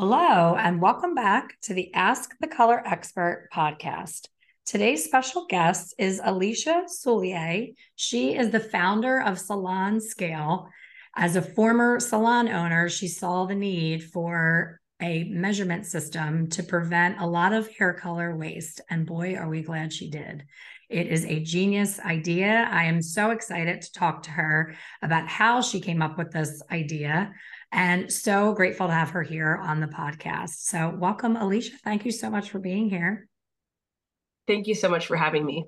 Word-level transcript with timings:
Hello, 0.00 0.56
and 0.56 0.80
welcome 0.80 1.14
back 1.14 1.60
to 1.60 1.74
the 1.74 1.92
Ask 1.92 2.34
the 2.40 2.46
Color 2.46 2.82
Expert 2.86 3.50
podcast. 3.52 4.28
Today's 4.64 5.04
special 5.04 5.44
guest 5.46 5.94
is 5.98 6.22
Alicia 6.24 6.84
Soulier. 6.86 7.74
She 7.96 8.34
is 8.34 8.48
the 8.48 8.60
founder 8.60 9.20
of 9.20 9.38
Salon 9.38 10.00
Scale. 10.00 10.70
As 11.14 11.36
a 11.36 11.42
former 11.42 12.00
salon 12.00 12.48
owner, 12.48 12.88
she 12.88 13.08
saw 13.08 13.44
the 13.44 13.54
need 13.54 14.02
for 14.02 14.80
a 15.02 15.24
measurement 15.24 15.84
system 15.84 16.48
to 16.48 16.62
prevent 16.62 17.20
a 17.20 17.26
lot 17.26 17.52
of 17.52 17.68
hair 17.68 17.92
color 17.92 18.34
waste. 18.34 18.80
And 18.88 19.04
boy, 19.04 19.34
are 19.34 19.50
we 19.50 19.60
glad 19.60 19.92
she 19.92 20.08
did. 20.08 20.46
It 20.88 21.08
is 21.08 21.24
a 21.26 21.40
genius 21.40 22.00
idea. 22.00 22.68
I 22.72 22.84
am 22.84 23.02
so 23.02 23.30
excited 23.32 23.82
to 23.82 23.92
talk 23.92 24.24
to 24.24 24.30
her 24.30 24.74
about 25.02 25.28
how 25.28 25.60
she 25.60 25.80
came 25.80 26.00
up 26.02 26.18
with 26.18 26.32
this 26.32 26.62
idea 26.72 27.32
and 27.72 28.12
so 28.12 28.52
grateful 28.52 28.88
to 28.88 28.92
have 28.92 29.10
her 29.10 29.22
here 29.22 29.56
on 29.56 29.80
the 29.80 29.86
podcast. 29.86 30.60
So, 30.60 30.94
welcome, 30.96 31.36
Alicia. 31.36 31.76
Thank 31.84 32.04
you 32.04 32.12
so 32.12 32.30
much 32.30 32.50
for 32.50 32.58
being 32.58 32.90
here. 32.90 33.28
Thank 34.46 34.66
you 34.66 34.74
so 34.74 34.88
much 34.88 35.06
for 35.06 35.16
having 35.16 35.44
me. 35.44 35.66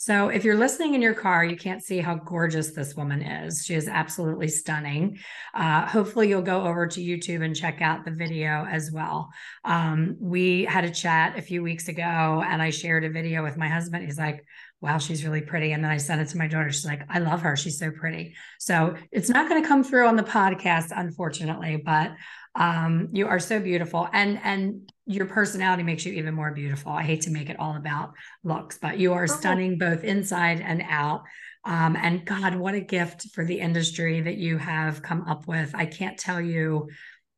So, 0.00 0.28
if 0.28 0.44
you're 0.44 0.56
listening 0.56 0.94
in 0.94 1.02
your 1.02 1.14
car, 1.14 1.44
you 1.44 1.56
can't 1.56 1.82
see 1.82 1.98
how 1.98 2.14
gorgeous 2.14 2.70
this 2.70 2.94
woman 2.94 3.20
is. 3.20 3.64
She 3.64 3.74
is 3.74 3.88
absolutely 3.88 4.46
stunning. 4.46 5.18
Uh, 5.52 5.86
hopefully, 5.86 6.28
you'll 6.28 6.42
go 6.42 6.66
over 6.66 6.86
to 6.86 7.00
YouTube 7.00 7.44
and 7.44 7.54
check 7.54 7.80
out 7.80 8.04
the 8.04 8.12
video 8.12 8.64
as 8.64 8.92
well. 8.92 9.28
Um, 9.64 10.16
we 10.20 10.64
had 10.64 10.84
a 10.84 10.90
chat 10.90 11.36
a 11.36 11.42
few 11.42 11.64
weeks 11.64 11.88
ago, 11.88 12.44
and 12.46 12.62
I 12.62 12.70
shared 12.70 13.04
a 13.04 13.10
video 13.10 13.42
with 13.42 13.56
my 13.56 13.68
husband. 13.68 14.04
He's 14.04 14.18
like, 14.18 14.44
wow, 14.80 14.98
she's 14.98 15.24
really 15.24 15.40
pretty. 15.40 15.72
And 15.72 15.82
then 15.82 15.90
I 15.90 15.96
sent 15.96 16.20
it 16.20 16.28
to 16.28 16.38
my 16.38 16.46
daughter. 16.46 16.70
She's 16.70 16.86
like, 16.86 17.02
I 17.08 17.18
love 17.18 17.42
her. 17.42 17.56
She's 17.56 17.78
so 17.78 17.90
pretty. 17.90 18.34
So 18.58 18.94
it's 19.10 19.28
not 19.28 19.48
going 19.48 19.60
to 19.60 19.68
come 19.68 19.82
through 19.82 20.06
on 20.06 20.16
the 20.16 20.22
podcast, 20.22 20.92
unfortunately, 20.94 21.82
but 21.84 22.12
um, 22.54 23.08
you 23.12 23.26
are 23.26 23.40
so 23.40 23.60
beautiful. 23.60 24.08
And 24.12 24.40
and 24.42 24.90
your 25.06 25.26
personality 25.26 25.82
makes 25.82 26.04
you 26.04 26.12
even 26.14 26.34
more 26.34 26.52
beautiful. 26.52 26.92
I 26.92 27.02
hate 27.02 27.22
to 27.22 27.30
make 27.30 27.50
it 27.50 27.58
all 27.58 27.76
about 27.76 28.12
looks, 28.44 28.78
but 28.78 28.98
you 28.98 29.14
are 29.14 29.24
oh. 29.24 29.26
stunning 29.26 29.78
both 29.78 30.04
inside 30.04 30.60
and 30.60 30.82
out. 30.88 31.22
Um, 31.64 31.96
and 31.96 32.24
God, 32.24 32.54
what 32.54 32.74
a 32.74 32.80
gift 32.80 33.28
for 33.34 33.44
the 33.44 33.58
industry 33.58 34.20
that 34.20 34.36
you 34.36 34.58
have 34.58 35.02
come 35.02 35.22
up 35.22 35.46
with. 35.48 35.74
I 35.74 35.86
can't 35.86 36.18
tell 36.18 36.40
you 36.40 36.88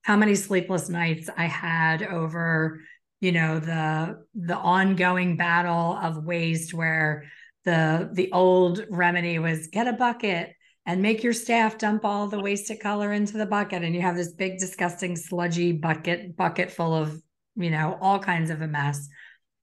how 0.03 0.17
many 0.17 0.35
sleepless 0.35 0.89
nights 0.89 1.29
I 1.37 1.47
had 1.47 2.03
over 2.03 2.81
you 3.21 3.33
know 3.33 3.61
the 3.61 4.25
the 4.35 4.57
ongoing 4.57 5.37
battle 5.37 5.99
of 6.03 6.25
waste 6.25 6.75
where 6.75 7.25
the 7.65 8.11
the 8.13 8.33
old 8.33 8.85
remedy 8.91 9.39
was 9.39 9.69
get 9.69 9.87
a 9.87 9.93
bucket 9.93 10.55
and 10.87 11.03
make 11.03 11.23
your 11.23 11.35
staff 11.35 11.79
dump 11.79 12.05
all 12.05 12.27
the 12.27 12.41
wasted 12.41 12.81
color 12.81 13.13
into 13.13 13.37
the 13.37 13.47
bucket. 13.47 13.85
And 13.85 13.95
you 13.95 14.01
have 14.01 14.17
this 14.17 14.33
big 14.33 14.59
disgusting 14.59 15.15
sludgy 15.15 15.73
bucket 15.73 16.37
bucket 16.37 16.71
full 16.71 16.95
of 16.95 17.21
you 17.57 17.71
know 17.71 17.99
all 18.01 18.19
kinds 18.19 18.51
of 18.51 18.63
a 18.63 18.67
mess. 18.67 19.09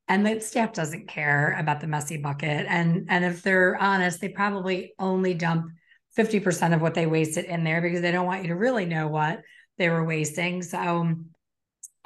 And 0.08 0.26
the 0.26 0.40
staff 0.40 0.72
doesn't 0.72 1.10
care 1.10 1.58
about 1.60 1.82
the 1.82 1.88
messy 1.88 2.18
bucket. 2.18 2.66
And 2.70 3.08
and 3.10 3.26
if 3.26 3.42
they're 3.42 3.76
honest 3.78 4.22
they 4.22 4.30
probably 4.30 4.94
only 5.00 5.34
dump 5.34 5.72
50% 6.18 6.74
of 6.74 6.82
what 6.82 6.96
they 6.96 7.06
wasted 7.06 7.46
in 7.46 7.64
there 7.64 7.80
because 7.82 8.02
they 8.02 8.12
don't 8.12 8.26
want 8.26 8.42
you 8.42 8.48
to 8.50 8.56
really 8.56 8.86
know 8.86 9.08
what 9.08 9.42
they 9.78 9.90
were 9.90 10.04
wasting. 10.04 10.64
So 10.64 11.14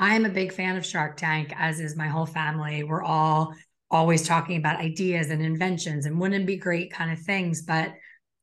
I 0.01 0.15
am 0.15 0.25
a 0.25 0.29
big 0.29 0.51
fan 0.51 0.77
of 0.77 0.85
Shark 0.85 1.15
Tank, 1.15 1.53
as 1.55 1.79
is 1.79 1.95
my 1.95 2.07
whole 2.07 2.25
family. 2.25 2.83
We're 2.83 3.03
all 3.03 3.53
always 3.91 4.27
talking 4.27 4.57
about 4.57 4.79
ideas 4.79 5.29
and 5.29 5.43
inventions 5.43 6.07
and 6.07 6.19
wouldn't 6.19 6.41
it 6.41 6.47
be 6.47 6.57
great 6.57 6.91
kind 6.91 7.11
of 7.11 7.19
things. 7.19 7.61
But 7.61 7.93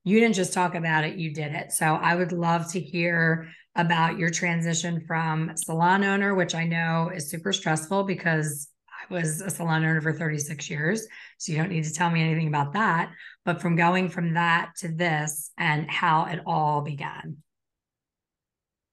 you 0.05 0.21
didn't 0.21 0.37
just 0.37 0.53
talk 0.53 0.77
about 0.77 1.03
it, 1.03 1.17
you 1.17 1.35
did 1.35 1.53
it. 1.53 1.73
So 1.73 1.85
I 1.85 2.15
would 2.15 2.31
love 2.31 2.71
to 2.73 2.81
hear 2.81 3.49
about 3.75 4.19
your 4.19 4.31
transition 4.31 5.01
from 5.05 5.51
salon 5.57 6.05
owner, 6.05 6.33
which 6.37 6.55
I 6.55 6.63
know 6.63 7.11
is 7.13 7.29
super 7.29 7.53
stressful 7.53 8.05
because 8.05 8.69
I 8.89 9.13
was 9.13 9.41
a 9.41 9.51
salon 9.51 9.85
owner 9.85 10.01
for 10.01 10.13
36 10.13 10.71
years. 10.71 11.09
So 11.39 11.51
you 11.51 11.59
don't 11.59 11.71
need 11.71 11.85
to 11.85 11.93
tell 11.93 12.09
me 12.09 12.23
anything 12.23 12.47
about 12.47 12.75
that. 12.75 13.11
But 13.45 13.61
from 13.61 13.75
going 13.75 14.11
from 14.11 14.35
that 14.35 14.71
to 14.79 14.89
this 14.89 15.51
and 15.59 15.91
how 15.91 16.27
it 16.27 16.41
all 16.47 16.83
began. 16.83 17.39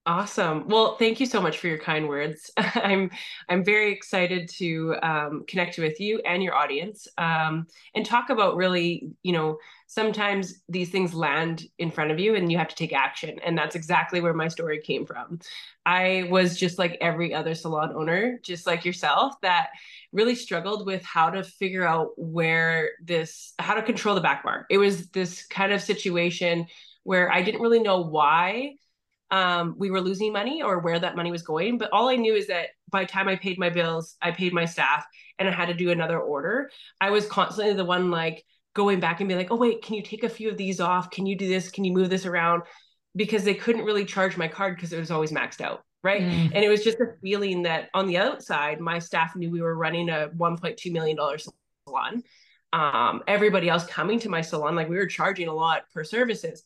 Awesome. 0.08 0.68
Well, 0.68 0.94
thank 0.98 1.18
you 1.18 1.26
so 1.26 1.40
much 1.42 1.58
for 1.58 1.66
your 1.66 1.78
kind 1.78 2.06
words. 2.08 2.48
I'm 2.56 3.10
I'm 3.48 3.64
very 3.64 3.90
excited 3.92 4.48
to 4.50 4.94
um, 5.02 5.44
connect 5.48 5.78
with 5.78 5.98
you 5.98 6.20
and 6.24 6.44
your 6.44 6.54
audience 6.54 7.08
um, 7.18 7.66
and 7.92 8.06
talk 8.06 8.30
about 8.30 8.54
really, 8.54 9.10
you 9.24 9.32
know, 9.32 9.58
sometimes 9.88 10.62
these 10.68 10.90
things 10.90 11.12
land 11.12 11.64
in 11.78 11.90
front 11.90 12.12
of 12.12 12.20
you 12.20 12.36
and 12.36 12.52
you 12.52 12.58
have 12.58 12.68
to 12.68 12.76
take 12.76 12.92
action, 12.92 13.40
and 13.44 13.58
that's 13.58 13.74
exactly 13.74 14.20
where 14.20 14.32
my 14.32 14.46
story 14.46 14.80
came 14.80 15.06
from. 15.06 15.40
I 15.84 16.28
was 16.30 16.56
just 16.56 16.78
like 16.78 16.96
every 17.00 17.34
other 17.34 17.54
salon 17.56 17.92
owner, 17.92 18.38
just 18.44 18.64
like 18.64 18.84
yourself, 18.84 19.34
that 19.42 19.70
really 20.12 20.36
struggled 20.36 20.86
with 20.86 21.02
how 21.04 21.30
to 21.30 21.42
figure 21.42 21.84
out 21.84 22.10
where 22.16 22.90
this, 23.02 23.54
how 23.58 23.74
to 23.74 23.82
control 23.82 24.14
the 24.14 24.20
back 24.20 24.44
bar. 24.44 24.66
It 24.70 24.78
was 24.78 25.08
this 25.08 25.44
kind 25.46 25.72
of 25.72 25.82
situation 25.82 26.66
where 27.02 27.30
I 27.32 27.42
didn't 27.42 27.60
really 27.60 27.80
know 27.80 28.00
why 28.02 28.76
um, 29.30 29.74
we 29.78 29.90
were 29.90 30.00
losing 30.00 30.32
money 30.32 30.62
or 30.62 30.78
where 30.78 30.98
that 30.98 31.16
money 31.16 31.30
was 31.30 31.42
going. 31.42 31.78
But 31.78 31.90
all 31.92 32.08
I 32.08 32.16
knew 32.16 32.34
is 32.34 32.46
that 32.46 32.68
by 32.90 33.02
the 33.02 33.08
time 33.08 33.28
I 33.28 33.36
paid 33.36 33.58
my 33.58 33.70
bills, 33.70 34.16
I 34.22 34.30
paid 34.30 34.52
my 34.52 34.64
staff, 34.64 35.04
and 35.38 35.48
I 35.48 35.52
had 35.52 35.66
to 35.66 35.74
do 35.74 35.90
another 35.90 36.20
order. 36.20 36.70
I 37.00 37.10
was 37.10 37.26
constantly 37.26 37.74
the 37.74 37.84
one 37.84 38.10
like 38.10 38.44
going 38.74 39.00
back 39.00 39.20
and 39.20 39.28
be 39.28 39.34
like, 39.34 39.50
oh, 39.50 39.56
wait, 39.56 39.82
can 39.82 39.94
you 39.94 40.02
take 40.02 40.22
a 40.22 40.28
few 40.28 40.50
of 40.50 40.56
these 40.56 40.80
off? 40.80 41.10
Can 41.10 41.26
you 41.26 41.36
do 41.36 41.48
this? 41.48 41.70
Can 41.70 41.84
you 41.84 41.92
move 41.92 42.10
this 42.10 42.26
around? 42.26 42.62
Because 43.16 43.42
they 43.44 43.54
couldn't 43.54 43.84
really 43.84 44.04
charge 44.04 44.36
my 44.36 44.48
card 44.48 44.76
because 44.76 44.92
it 44.92 45.00
was 45.00 45.10
always 45.10 45.32
maxed 45.32 45.60
out. 45.60 45.82
Right. 46.04 46.22
Mm. 46.22 46.52
And 46.54 46.64
it 46.64 46.68
was 46.68 46.84
just 46.84 47.00
a 47.00 47.14
feeling 47.20 47.62
that 47.62 47.88
on 47.92 48.06
the 48.06 48.18
outside, 48.18 48.78
my 48.78 49.00
staff 49.00 49.34
knew 49.34 49.50
we 49.50 49.60
were 49.60 49.74
running 49.74 50.08
a 50.08 50.28
$1.2 50.36 50.92
million 50.92 51.16
salon. 51.88 52.22
Um, 52.72 53.22
everybody 53.26 53.68
else 53.68 53.86
coming 53.86 54.20
to 54.20 54.28
my 54.28 54.40
salon, 54.40 54.76
like 54.76 54.88
we 54.88 54.96
were 54.96 55.06
charging 55.06 55.48
a 55.48 55.54
lot 55.54 55.84
for 55.92 56.04
services 56.04 56.62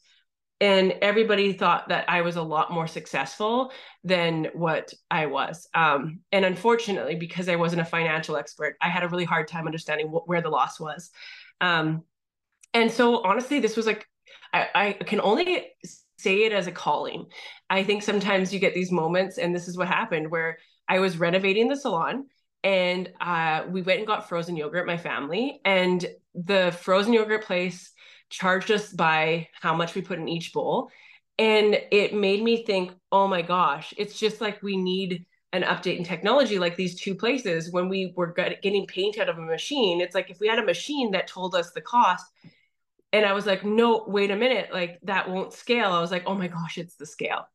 and 0.61 0.93
everybody 1.01 1.53
thought 1.53 1.89
that 1.89 2.05
I 2.09 2.21
was 2.21 2.37
a 2.37 2.43
lot 2.43 2.73
more 2.73 2.87
successful 2.87 3.73
than 4.05 4.49
what 4.53 4.93
I 5.11 5.27
was. 5.27 5.67
Um, 5.75 6.21
and 6.33 6.45
unfortunately, 6.45 7.15
because 7.15 7.49
I 7.49 7.57
wasn't 7.57 7.83
a 7.83 7.87
financial 7.87 8.37
expert, 8.37 8.77
I 8.81 8.89
had 8.91 9.03
a 9.03 9.09
really 9.09 9.25
hard 9.25 9.49
time 9.49 9.67
understanding 9.67 10.09
wh- 10.09 10.29
where 10.29 10.43
the 10.43 10.51
loss 10.51 10.79
was. 10.79 11.11
Um, 11.61 12.05
and 12.75 12.91
so, 12.91 13.23
honestly, 13.25 13.59
this 13.59 13.77
was 13.77 13.87
like, 13.87 14.07
I, 14.53 14.69
I 14.75 14.93
can 14.93 15.21
only 15.21 15.69
say 16.19 16.45
it 16.45 16.53
as 16.53 16.67
a 16.67 16.73
calling. 16.73 17.27
I 17.71 17.83
think 17.83 18.03
sometimes 18.03 18.53
you 18.53 18.61
get 18.61 18.75
these 18.75 18.93
moments, 18.93 19.39
and 19.39 19.55
this 19.55 19.67
is 19.67 19.79
what 19.79 19.89
happened 19.89 20.31
where 20.31 20.59
I 20.89 20.99
was 20.99 21.19
renovating 21.19 21.69
the 21.69 21.77
salon 21.77 22.27
and 22.63 23.11
uh, 23.21 23.65
we 23.69 23.83
went 23.83 23.99
and 23.99 24.07
got 24.07 24.29
frozen 24.29 24.57
yogurt, 24.57 24.87
my 24.87 24.99
family, 24.99 25.61
and 25.65 26.05
the 26.35 26.77
frozen 26.83 27.13
yogurt 27.13 27.45
place 27.45 27.93
charged 28.31 28.71
us 28.71 28.93
by 28.93 29.49
how 29.61 29.75
much 29.75 29.95
we 29.95 30.03
put 30.03 30.19
in 30.19 30.29
each 30.29 30.53
bowl. 30.53 30.91
And 31.39 31.79
it 31.91 32.15
made 32.15 32.43
me 32.43 32.65
think, 32.65 32.93
oh 33.11 33.27
my 33.27 33.43
gosh, 33.43 33.95
it's 33.97 34.19
just 34.19 34.41
like 34.41 34.63
we 34.63 34.77
need 34.77 35.25
an 35.53 35.63
update 35.63 35.99
in 35.99 36.05
technology 36.05 36.59
like 36.59 36.77
these 36.77 37.01
two 37.01 37.15
places 37.15 37.73
when 37.73 37.89
we 37.89 38.13
were 38.17 38.33
getting 38.63 38.87
paint 38.87 39.19
out 39.19 39.29
of 39.29 39.37
a 39.37 39.43
machine 39.43 40.01
it's 40.01 40.15
like 40.15 40.31
if 40.31 40.39
we 40.39 40.47
had 40.47 40.59
a 40.59 40.65
machine 40.65 41.11
that 41.11 41.27
told 41.27 41.55
us 41.55 41.73
the 41.73 41.81
cost 41.81 42.25
and 43.13 43.27
i 43.27 43.33
was 43.33 43.47
like 43.47 43.65
no 43.65 44.05
wait 44.07 44.31
a 44.31 44.37
minute 44.37 44.69
like 44.73 45.01
that 45.03 45.29
won't 45.29 45.53
scale 45.53 45.91
i 45.93 46.01
was 46.01 46.13
like 46.13 46.23
oh 46.27 46.35
my 46.35 46.47
gosh 46.47 46.79
it's 46.79 46.95
the 46.97 47.07
scale 47.07 47.49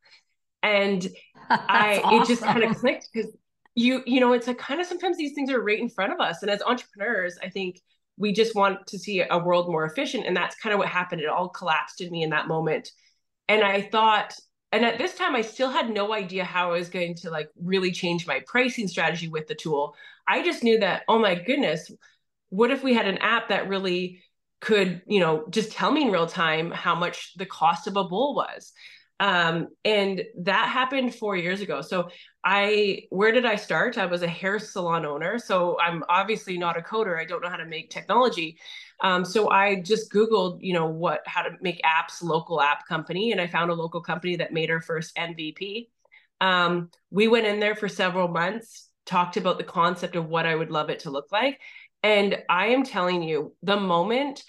and 0.61 1.07
i 1.49 2.01
awesome. 2.03 2.21
it 2.21 2.27
just 2.27 2.43
kind 2.43 2.63
of 2.63 2.75
clicked 2.77 3.07
because 3.13 3.31
you 3.75 4.01
you 4.05 4.19
know 4.19 4.33
it's 4.33 4.47
like 4.47 4.57
kind 4.57 4.81
of 4.81 4.87
sometimes 4.87 5.17
these 5.17 5.33
things 5.33 5.49
are 5.49 5.61
right 5.61 5.79
in 5.79 5.89
front 5.89 6.11
of 6.11 6.19
us 6.19 6.41
and 6.41 6.51
as 6.51 6.61
entrepreneurs 6.63 7.37
i 7.41 7.49
think 7.49 7.79
we 8.17 8.33
just 8.33 8.55
want 8.55 8.87
to 8.87 8.99
see 8.99 9.23
a 9.29 9.37
world 9.37 9.69
more 9.69 9.85
efficient. 9.85 10.25
And 10.25 10.35
that's 10.35 10.55
kind 10.55 10.73
of 10.73 10.79
what 10.79 10.87
happened. 10.87 11.21
It 11.21 11.27
all 11.27 11.49
collapsed 11.49 12.01
in 12.01 12.11
me 12.11 12.23
in 12.23 12.29
that 12.31 12.47
moment. 12.47 12.89
And 13.47 13.63
i 13.63 13.81
thought 13.81 14.33
and 14.71 14.83
at 14.83 14.97
this 14.97 15.13
time 15.13 15.35
i 15.35 15.41
still 15.41 15.69
had 15.69 15.89
no 15.89 16.13
idea 16.13 16.43
how 16.43 16.73
i 16.73 16.77
was 16.79 16.89
going 16.89 17.13
to 17.13 17.29
like 17.29 17.47
really 17.61 17.91
change 17.91 18.25
my 18.25 18.41
pricing 18.47 18.87
strategy 18.87 19.27
with 19.27 19.47
the 19.47 19.55
tool. 19.55 19.95
I 20.27 20.43
just 20.43 20.63
knew 20.63 20.79
that 20.79 21.03
oh 21.07 21.19
my 21.19 21.35
goodness 21.35 21.91
what 22.49 22.71
if 22.71 22.83
we 22.83 22.93
had 22.93 23.07
an 23.07 23.19
app 23.19 23.49
that 23.49 23.69
really 23.69 24.23
could 24.61 25.01
you 25.05 25.19
know 25.19 25.45
just 25.49 25.71
tell 25.71 25.91
me 25.91 26.03
in 26.03 26.11
real 26.11 26.25
time 26.25 26.71
how 26.71 26.95
much 26.95 27.33
the 27.37 27.45
cost 27.45 27.87
of 27.87 27.97
a 27.97 28.03
bowl 28.03 28.35
was? 28.35 28.73
Um, 29.19 29.69
and 29.85 30.23
that 30.41 30.69
happened 30.69 31.15
four 31.15 31.37
years 31.37 31.61
ago. 31.61 31.81
So 31.81 32.09
I 32.45 33.07
where 33.09 33.31
did 33.31 33.45
I 33.45 33.55
start? 33.55 33.97
I 33.97 34.05
was 34.05 34.21
a 34.21 34.27
hair 34.27 34.59
salon 34.59 35.03
owner, 35.03 35.39
so 35.39 35.79
I'm 35.79 36.03
obviously 36.09 36.59
not 36.59 36.77
a 36.77 36.81
coder. 36.81 37.19
I 37.19 37.25
don't 37.25 37.41
know 37.41 37.49
how 37.49 37.57
to 37.57 37.65
make 37.65 37.89
technology. 37.89 38.59
Um, 39.01 39.25
so 39.25 39.49
I 39.49 39.81
just 39.81 40.11
Googled, 40.13 40.59
you 40.61 40.73
know, 40.73 40.85
what 40.85 41.21
how 41.25 41.41
to 41.41 41.49
make 41.61 41.81
apps, 41.81 42.21
local 42.21 42.61
app 42.61 42.87
company, 42.87 43.31
and 43.31 43.41
I 43.41 43.47
found 43.47 43.71
a 43.71 43.73
local 43.73 43.99
company 43.99 44.35
that 44.35 44.53
made 44.53 44.69
our 44.69 44.79
first 44.79 45.15
MVP. 45.15 45.89
Um, 46.39 46.91
we 47.09 47.27
went 47.27 47.47
in 47.47 47.59
there 47.59 47.75
for 47.75 47.89
several 47.89 48.27
months, 48.27 48.89
talked 49.07 49.37
about 49.37 49.57
the 49.57 49.63
concept 49.63 50.15
of 50.15 50.27
what 50.27 50.45
I 50.45 50.53
would 50.53 50.69
love 50.69 50.91
it 50.91 50.99
to 50.99 51.09
look 51.09 51.31
like, 51.31 51.59
and 52.03 52.37
I 52.47 52.67
am 52.67 52.83
telling 52.83 53.23
you, 53.23 53.55
the 53.63 53.79
moment 53.79 54.43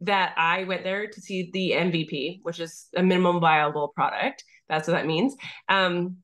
that 0.00 0.32
I 0.38 0.64
went 0.64 0.84
there 0.84 1.06
to 1.06 1.20
see 1.20 1.50
the 1.52 1.72
MVP, 1.72 2.40
which 2.42 2.60
is 2.60 2.86
a 2.96 3.02
minimum 3.02 3.40
viable 3.40 3.88
product, 3.88 4.42
that's 4.70 4.88
what 4.88 4.94
that 4.94 5.06
means. 5.06 5.36
Um, 5.68 6.21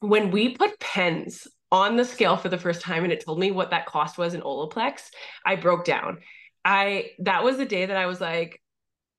when 0.00 0.30
we 0.30 0.50
put 0.50 0.78
pens 0.80 1.46
on 1.72 1.96
the 1.96 2.04
scale 2.04 2.36
for 2.36 2.48
the 2.48 2.58
first 2.58 2.80
time 2.80 3.04
and 3.04 3.12
it 3.12 3.24
told 3.24 3.38
me 3.38 3.50
what 3.50 3.70
that 3.70 3.86
cost 3.86 4.18
was 4.18 4.34
in 4.34 4.40
Olaplex, 4.42 5.02
I 5.44 5.56
broke 5.56 5.84
down. 5.84 6.18
I 6.64 7.10
that 7.20 7.44
was 7.44 7.56
the 7.56 7.64
day 7.64 7.86
that 7.86 7.96
I 7.96 8.06
was 8.06 8.20
like, 8.20 8.62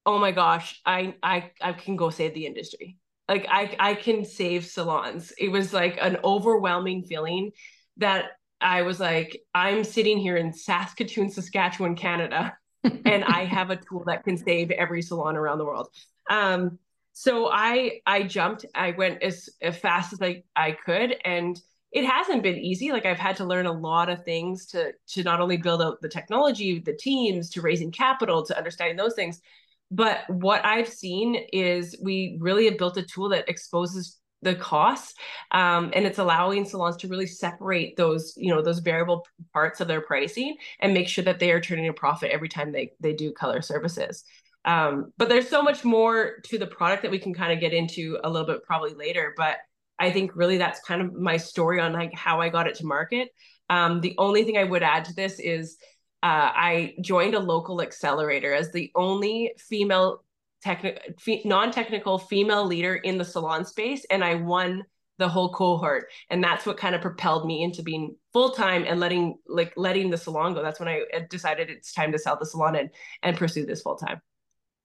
oh 0.05 0.19
my 0.19 0.31
gosh, 0.31 0.79
I 0.85 1.15
I 1.21 1.51
I 1.61 1.73
can 1.73 1.95
go 1.95 2.09
save 2.09 2.33
the 2.33 2.45
industry. 2.45 2.97
Like 3.27 3.45
I 3.49 3.75
I 3.79 3.93
can 3.95 4.25
save 4.25 4.65
salons. 4.65 5.33
It 5.37 5.49
was 5.49 5.73
like 5.73 5.97
an 5.99 6.17
overwhelming 6.23 7.03
feeling 7.03 7.51
that 7.97 8.25
I 8.59 8.83
was 8.83 8.99
like, 8.99 9.41
I'm 9.53 9.83
sitting 9.83 10.17
here 10.17 10.37
in 10.37 10.53
Saskatoon, 10.53 11.29
Saskatchewan, 11.29 11.95
Canada, 11.95 12.57
and 12.83 13.23
I 13.23 13.45
have 13.45 13.69
a 13.69 13.75
tool 13.75 14.03
that 14.07 14.23
can 14.23 14.37
save 14.37 14.71
every 14.71 15.01
salon 15.01 15.35
around 15.35 15.57
the 15.57 15.65
world. 15.65 15.89
Um, 16.29 16.79
so 17.19 17.49
I 17.51 18.01
I 18.05 18.21
jumped. 18.21 18.67
I 18.75 18.91
went 18.91 19.23
as, 19.23 19.49
as 19.59 19.75
fast 19.75 20.13
as 20.13 20.21
I, 20.21 20.43
I 20.55 20.73
could, 20.73 21.15
and 21.25 21.59
it 21.91 22.05
hasn't 22.05 22.43
been 22.43 22.57
easy. 22.57 22.91
Like 22.91 23.07
I've 23.07 23.17
had 23.17 23.37
to 23.37 23.43
learn 23.43 23.65
a 23.65 23.71
lot 23.71 24.07
of 24.07 24.23
things 24.23 24.67
to 24.67 24.91
to 25.13 25.23
not 25.23 25.41
only 25.41 25.57
build 25.57 25.81
out 25.81 25.99
the 25.99 26.09
technology, 26.09 26.79
the 26.79 26.93
teams, 26.93 27.49
to 27.51 27.61
raising 27.63 27.91
capital, 27.91 28.45
to 28.45 28.55
understanding 28.55 28.97
those 28.97 29.15
things. 29.15 29.41
But 29.89 30.29
what 30.29 30.63
I've 30.63 30.89
seen 30.89 31.33
is 31.51 31.99
we 32.03 32.37
really 32.39 32.65
have 32.65 32.77
built 32.77 32.97
a 32.97 33.03
tool 33.03 33.29
that 33.29 33.49
exposes 33.49 34.19
the 34.43 34.53
costs 34.53 35.15
um, 35.49 35.89
and 35.95 36.05
it's 36.05 36.19
allowing 36.19 36.65
salons 36.65 36.97
to 36.97 37.07
really 37.07 37.25
separate 37.25 37.97
those 37.97 38.35
you 38.37 38.53
know 38.53 38.61
those 38.61 38.77
variable 38.77 39.25
parts 39.51 39.81
of 39.81 39.87
their 39.87 40.01
pricing 40.01 40.55
and 40.81 40.93
make 40.93 41.07
sure 41.07 41.23
that 41.23 41.39
they 41.39 41.49
are 41.49 41.59
turning 41.59 41.87
a 41.87 41.93
profit 41.93 42.29
every 42.29 42.47
time 42.47 42.71
they 42.71 42.91
they 42.99 43.13
do 43.13 43.31
color 43.31 43.63
services 43.63 44.23
um, 44.67 45.13
but 45.17 45.29
there's 45.29 45.47
so 45.47 45.63
much 45.63 45.85
more 45.85 46.39
to 46.43 46.57
the 46.57 46.67
product 46.67 47.01
that 47.03 47.09
we 47.09 47.19
can 47.19 47.33
kind 47.33 47.53
of 47.53 47.61
get 47.61 47.73
into 47.73 48.19
a 48.25 48.29
little 48.29 48.45
bit 48.45 48.63
probably 48.63 48.93
later. 48.93 49.33
But 49.37 49.55
I 49.97 50.11
think 50.11 50.35
really 50.35 50.57
that's 50.57 50.81
kind 50.81 51.01
of 51.01 51.13
my 51.13 51.37
story 51.37 51.79
on 51.79 51.93
like 51.93 52.13
how 52.13 52.41
I 52.41 52.49
got 52.49 52.67
it 52.67 52.75
to 52.75 52.85
market. 52.85 53.29
Um, 53.69 54.01
the 54.01 54.13
only 54.17 54.43
thing 54.43 54.57
I 54.57 54.65
would 54.65 54.83
add 54.83 55.05
to 55.05 55.13
this 55.13 55.39
is 55.39 55.77
uh, 56.21 56.51
I 56.53 56.95
joined 57.01 57.33
a 57.33 57.39
local 57.39 57.81
accelerator 57.81 58.53
as 58.53 58.71
the 58.73 58.91
only 58.93 59.53
female 59.57 60.23
technical 60.61 61.01
fe- 61.17 61.43
non-technical 61.45 62.17
female 62.17 62.65
leader 62.65 62.95
in 62.95 63.17
the 63.17 63.25
salon 63.25 63.63
space 63.63 64.05
and 64.09 64.23
I 64.23 64.35
won 64.35 64.83
the 65.19 65.29
whole 65.29 65.53
cohort 65.53 66.07
and 66.29 66.43
that's 66.43 66.65
what 66.65 66.77
kind 66.77 66.95
of 66.95 67.01
propelled 67.01 67.45
me 67.45 67.63
into 67.63 67.83
being 67.83 68.15
full-time 68.33 68.83
and 68.87 68.99
letting 68.99 69.37
like 69.47 69.73
letting 69.77 70.09
the 70.09 70.17
salon 70.17 70.55
go 70.55 70.63
that's 70.63 70.79
when 70.79 70.89
I 70.89 71.03
decided 71.29 71.69
it's 71.69 71.93
time 71.93 72.11
to 72.11 72.19
sell 72.19 72.37
the 72.39 72.45
salon 72.45 72.75
and 72.75 72.89
and 73.21 73.37
pursue 73.37 73.65
this 73.65 73.83
full-time 73.83 74.19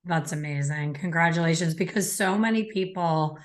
that's 0.04 0.32
amazing. 0.32 0.94
Congratulations. 0.94 1.74
Because 1.74 2.14
so 2.14 2.36
many 2.36 2.64
people, 2.64 3.38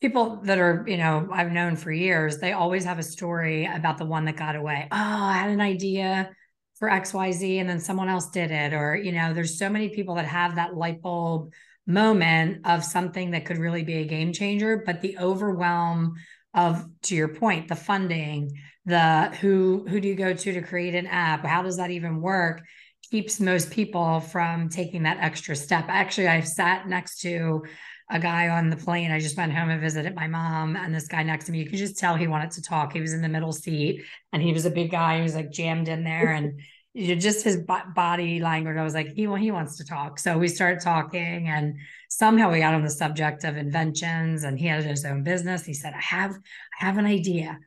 people 0.00 0.40
that 0.44 0.58
are, 0.58 0.84
you 0.86 0.96
know, 0.96 1.28
I've 1.32 1.52
known 1.52 1.76
for 1.76 1.92
years, 1.92 2.38
they 2.38 2.52
always 2.52 2.84
have 2.84 2.98
a 2.98 3.02
story 3.02 3.66
about 3.66 3.98
the 3.98 4.04
one 4.04 4.24
that 4.24 4.36
got 4.36 4.56
away. 4.56 4.88
Oh, 4.90 4.96
I 4.96 5.34
had 5.34 5.50
an 5.50 5.60
idea 5.60 6.30
for 6.78 6.88
XYZ 6.88 7.60
and 7.60 7.68
then 7.68 7.80
someone 7.80 8.08
else 8.08 8.30
did 8.30 8.50
it. 8.50 8.72
Or, 8.72 8.96
you 8.96 9.12
know, 9.12 9.34
there's 9.34 9.58
so 9.58 9.68
many 9.68 9.88
people 9.88 10.16
that 10.16 10.26
have 10.26 10.56
that 10.56 10.76
light 10.76 11.00
bulb 11.00 11.52
moment 11.86 12.66
of 12.66 12.84
something 12.84 13.30
that 13.30 13.46
could 13.46 13.58
really 13.58 13.82
be 13.82 13.94
a 13.94 14.04
game 14.04 14.32
changer, 14.32 14.82
but 14.84 15.00
the 15.00 15.18
overwhelm 15.18 16.14
of 16.54 16.84
to 17.02 17.14
your 17.14 17.28
point 17.28 17.68
the 17.68 17.76
funding 17.76 18.50
the 18.86 19.30
who 19.40 19.84
who 19.88 20.00
do 20.00 20.08
you 20.08 20.14
go 20.14 20.32
to 20.32 20.52
to 20.52 20.62
create 20.62 20.94
an 20.94 21.06
app 21.06 21.44
how 21.44 21.62
does 21.62 21.76
that 21.76 21.90
even 21.90 22.20
work 22.20 22.62
keeps 23.10 23.40
most 23.40 23.70
people 23.70 24.20
from 24.20 24.68
taking 24.68 25.04
that 25.04 25.18
extra 25.20 25.56
step. 25.56 25.86
Actually, 25.88 26.28
I 26.28 26.40
sat 26.40 26.88
next 26.88 27.20
to 27.20 27.62
a 28.10 28.18
guy 28.18 28.48
on 28.48 28.70
the 28.70 28.76
plane. 28.76 29.10
I 29.10 29.20
just 29.20 29.36
went 29.36 29.52
home 29.52 29.70
and 29.70 29.80
visited 29.80 30.14
my 30.14 30.26
mom, 30.26 30.76
and 30.76 30.94
this 30.94 31.08
guy 31.08 31.22
next 31.22 31.46
to 31.46 31.52
me, 31.52 31.58
you 31.58 31.68
could 31.68 31.78
just 31.78 31.98
tell 31.98 32.16
he 32.16 32.26
wanted 32.26 32.52
to 32.52 32.62
talk. 32.62 32.92
He 32.92 33.00
was 33.00 33.12
in 33.12 33.22
the 33.22 33.28
middle 33.28 33.52
seat, 33.52 34.02
and 34.32 34.42
he 34.42 34.52
was 34.52 34.66
a 34.66 34.70
big 34.70 34.90
guy. 34.90 35.16
He 35.16 35.22
was 35.22 35.34
like 35.34 35.50
jammed 35.50 35.88
in 35.88 36.04
there, 36.04 36.32
and 36.32 36.60
you 36.94 37.14
just 37.16 37.44
his 37.44 37.58
body 37.94 38.40
language. 38.40 38.76
I 38.76 38.82
was 38.82 38.94
like, 38.94 39.08
he 39.08 39.26
he 39.38 39.50
wants 39.50 39.76
to 39.76 39.84
talk. 39.84 40.18
So 40.18 40.38
we 40.38 40.48
started 40.48 40.80
talking, 40.80 41.48
and 41.48 41.76
somehow 42.08 42.50
we 42.50 42.60
got 42.60 42.74
on 42.74 42.82
the 42.82 42.90
subject 42.90 43.44
of 43.44 43.56
inventions. 43.56 44.42
And 44.44 44.58
he 44.58 44.66
had 44.66 44.84
his 44.84 45.04
own 45.04 45.22
business. 45.22 45.64
He 45.64 45.74
said, 45.74 45.92
"I 45.94 46.00
have 46.00 46.32
I 46.80 46.84
have 46.84 46.98
an 46.98 47.06
idea 47.06 47.58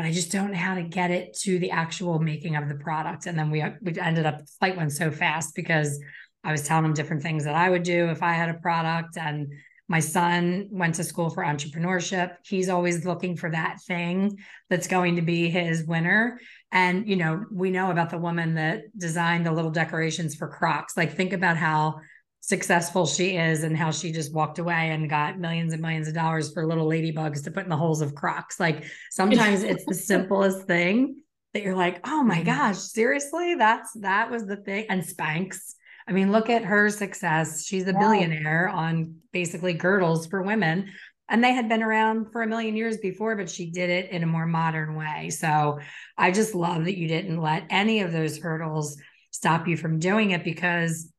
but 0.00 0.06
I 0.06 0.12
just 0.12 0.32
don't 0.32 0.52
know 0.52 0.56
how 0.56 0.76
to 0.76 0.82
get 0.82 1.10
it 1.10 1.36
to 1.40 1.58
the 1.58 1.72
actual 1.72 2.18
making 2.20 2.56
of 2.56 2.70
the 2.70 2.74
product. 2.74 3.26
And 3.26 3.38
then 3.38 3.50
we 3.50 3.62
we 3.82 4.00
ended 4.00 4.24
up 4.24 4.40
flight 4.58 4.74
went 4.74 4.92
so 4.92 5.10
fast 5.10 5.54
because 5.54 6.00
I 6.42 6.52
was 6.52 6.66
telling 6.66 6.86
him 6.86 6.94
different 6.94 7.22
things 7.22 7.44
that 7.44 7.54
I 7.54 7.68
would 7.68 7.82
do 7.82 8.08
if 8.08 8.22
I 8.22 8.32
had 8.32 8.48
a 8.48 8.54
product. 8.54 9.18
And 9.18 9.52
my 9.88 10.00
son 10.00 10.68
went 10.70 10.94
to 10.94 11.04
school 11.04 11.28
for 11.28 11.44
entrepreneurship. 11.44 12.36
He's 12.46 12.70
always 12.70 13.04
looking 13.04 13.36
for 13.36 13.50
that 13.50 13.76
thing 13.86 14.38
that's 14.70 14.88
going 14.88 15.16
to 15.16 15.22
be 15.22 15.50
his 15.50 15.84
winner. 15.84 16.40
And 16.72 17.06
you 17.06 17.16
know, 17.16 17.44
we 17.52 17.70
know 17.70 17.90
about 17.90 18.08
the 18.08 18.16
woman 18.16 18.54
that 18.54 18.84
designed 18.96 19.44
the 19.44 19.52
little 19.52 19.70
decorations 19.70 20.34
for 20.34 20.48
Crocs. 20.48 20.96
Like 20.96 21.14
think 21.14 21.34
about 21.34 21.58
how 21.58 22.00
successful 22.40 23.06
she 23.06 23.36
is 23.36 23.62
and 23.62 23.76
how 23.76 23.90
she 23.90 24.12
just 24.12 24.32
walked 24.32 24.58
away 24.58 24.90
and 24.90 25.10
got 25.10 25.38
millions 25.38 25.72
and 25.72 25.82
millions 25.82 26.08
of 26.08 26.14
dollars 26.14 26.52
for 26.52 26.66
little 26.66 26.88
ladybugs 26.88 27.44
to 27.44 27.50
put 27.50 27.64
in 27.64 27.70
the 27.70 27.76
holes 27.76 28.00
of 28.00 28.14
crocs. 28.14 28.58
Like 28.58 28.84
sometimes 29.10 29.62
it's 29.62 29.84
the 29.84 29.94
simplest 30.12 30.66
thing 30.66 31.22
that 31.52 31.62
you're 31.62 31.76
like 31.76 32.00
oh 32.04 32.22
my 32.22 32.36
mm-hmm. 32.36 32.44
gosh 32.44 32.78
seriously? 32.78 33.54
That's 33.54 33.92
that 34.00 34.30
was 34.30 34.46
the 34.46 34.56
thing. 34.56 34.86
And 34.88 35.02
spanx. 35.02 35.74
I 36.08 36.12
mean 36.12 36.32
look 36.32 36.48
at 36.48 36.64
her 36.64 36.88
success. 36.90 37.64
She's 37.64 37.86
a 37.86 37.92
billionaire 37.92 38.68
on 38.68 39.16
basically 39.32 39.74
girdles 39.74 40.26
for 40.26 40.42
women. 40.42 40.88
And 41.28 41.44
they 41.44 41.52
had 41.52 41.68
been 41.68 41.82
around 41.82 42.32
for 42.32 42.42
a 42.42 42.46
million 42.48 42.74
years 42.74 42.96
before 42.96 43.36
but 43.36 43.50
she 43.50 43.70
did 43.70 43.90
it 43.90 44.10
in 44.10 44.22
a 44.22 44.26
more 44.26 44.46
modern 44.46 44.94
way. 44.94 45.28
So 45.28 45.78
i 46.16 46.30
just 46.30 46.54
love 46.54 46.86
that 46.86 46.96
you 46.96 47.06
didn't 47.06 47.40
let 47.40 47.66
any 47.68 48.00
of 48.00 48.12
those 48.12 48.38
hurdles 48.38 48.96
stop 49.30 49.68
you 49.68 49.76
from 49.76 49.98
doing 49.98 50.30
it 50.30 50.42
because 50.42 51.12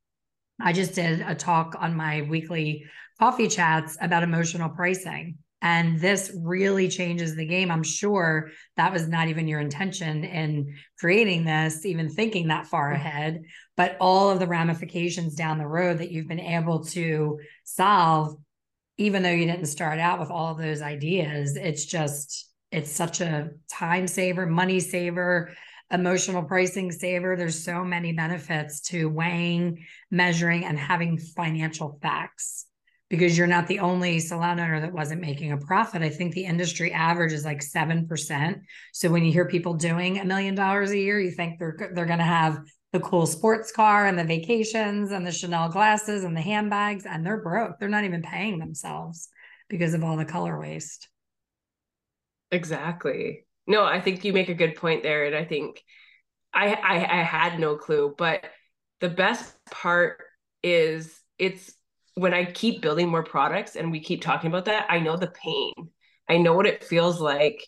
I 0.63 0.73
just 0.73 0.93
did 0.93 1.21
a 1.21 1.35
talk 1.35 1.75
on 1.79 1.95
my 1.95 2.21
weekly 2.23 2.85
coffee 3.19 3.47
chats 3.47 3.97
about 4.01 4.23
emotional 4.23 4.69
pricing. 4.69 5.37
And 5.61 5.99
this 5.99 6.35
really 6.41 6.87
changes 6.87 7.35
the 7.35 7.45
game. 7.45 7.69
I'm 7.69 7.83
sure 7.83 8.49
that 8.77 8.91
was 8.91 9.07
not 9.07 9.27
even 9.27 9.47
your 9.47 9.59
intention 9.59 10.23
in 10.23 10.73
creating 10.99 11.45
this, 11.45 11.85
even 11.85 12.09
thinking 12.09 12.47
that 12.47 12.65
far 12.65 12.91
ahead, 12.91 13.43
but 13.77 13.95
all 14.01 14.31
of 14.31 14.39
the 14.39 14.47
ramifications 14.47 15.35
down 15.35 15.59
the 15.59 15.67
road 15.67 15.99
that 15.99 16.09
you've 16.09 16.27
been 16.27 16.39
able 16.39 16.83
to 16.85 17.39
solve, 17.63 18.37
even 18.97 19.21
though 19.21 19.29
you 19.29 19.45
didn't 19.45 19.65
start 19.67 19.99
out 19.99 20.19
with 20.19 20.31
all 20.31 20.51
of 20.51 20.57
those 20.57 20.81
ideas, 20.81 21.55
it's 21.55 21.85
just, 21.85 22.49
it's 22.71 22.91
such 22.91 23.21
a 23.21 23.51
time 23.69 24.07
saver, 24.07 24.47
money 24.47 24.79
saver, 24.79 25.53
emotional 25.91 26.43
pricing 26.43 26.91
saver. 26.91 27.35
There's 27.35 27.63
so 27.63 27.83
many 27.83 28.13
benefits 28.13 28.81
to 28.89 29.09
weighing, 29.09 29.85
measuring, 30.09 30.65
and 30.65 30.77
having 30.77 31.17
financial 31.17 31.99
facts 32.01 32.65
because 33.09 33.37
you're 33.37 33.47
not 33.47 33.67
the 33.67 33.79
only 33.79 34.19
salon 34.19 34.59
owner 34.59 34.79
that 34.79 34.93
wasn't 34.93 35.19
making 35.19 35.51
a 35.51 35.57
profit. 35.57 36.01
I 36.01 36.09
think 36.09 36.33
the 36.33 36.45
industry 36.45 36.93
average 36.93 37.33
is 37.33 37.43
like 37.43 37.59
7%. 37.59 38.61
So 38.93 39.09
when 39.09 39.25
you 39.25 39.33
hear 39.33 39.47
people 39.47 39.73
doing 39.73 40.17
a 40.17 40.25
million 40.25 40.55
dollars 40.55 40.91
a 40.91 40.97
year, 40.97 41.19
you 41.19 41.31
think 41.31 41.59
they're 41.59 41.75
they're 41.93 42.05
going 42.05 42.19
to 42.19 42.25
have 42.25 42.59
the 42.93 43.01
cool 43.01 43.25
sports 43.25 43.71
car 43.71 44.05
and 44.05 44.17
the 44.17 44.23
vacations 44.23 45.11
and 45.11 45.27
the 45.27 45.31
Chanel 45.31 45.69
glasses 45.69 46.23
and 46.23 46.35
the 46.35 46.41
handbags 46.41 47.05
and 47.05 47.25
they're 47.25 47.41
broke. 47.41 47.79
They're 47.79 47.89
not 47.89 48.05
even 48.05 48.21
paying 48.21 48.59
themselves 48.59 49.29
because 49.69 49.93
of 49.93 50.03
all 50.03 50.17
the 50.17 50.25
color 50.25 50.57
waste. 50.59 51.09
Exactly 52.49 53.45
no, 53.67 53.83
I 53.83 54.01
think 54.01 54.23
you 54.23 54.33
make 54.33 54.49
a 54.49 54.53
good 54.53 54.75
point 54.75 55.03
there, 55.03 55.25
and 55.25 55.35
I 55.35 55.45
think 55.45 55.83
I, 56.53 56.73
I 56.73 57.19
I 57.19 57.23
had 57.23 57.59
no 57.59 57.77
clue, 57.77 58.13
but 58.17 58.43
the 58.99 59.09
best 59.09 59.55
part 59.69 60.19
is 60.63 61.19
it's 61.39 61.73
when 62.15 62.33
I 62.33 62.45
keep 62.45 62.81
building 62.81 63.09
more 63.09 63.23
products 63.23 63.75
and 63.75 63.91
we 63.91 63.99
keep 63.99 64.21
talking 64.21 64.49
about 64.49 64.65
that, 64.65 64.85
I 64.89 64.99
know 64.99 65.17
the 65.17 65.27
pain. 65.43 65.73
I 66.29 66.37
know 66.37 66.53
what 66.53 66.67
it 66.67 66.83
feels 66.83 67.19
like 67.19 67.65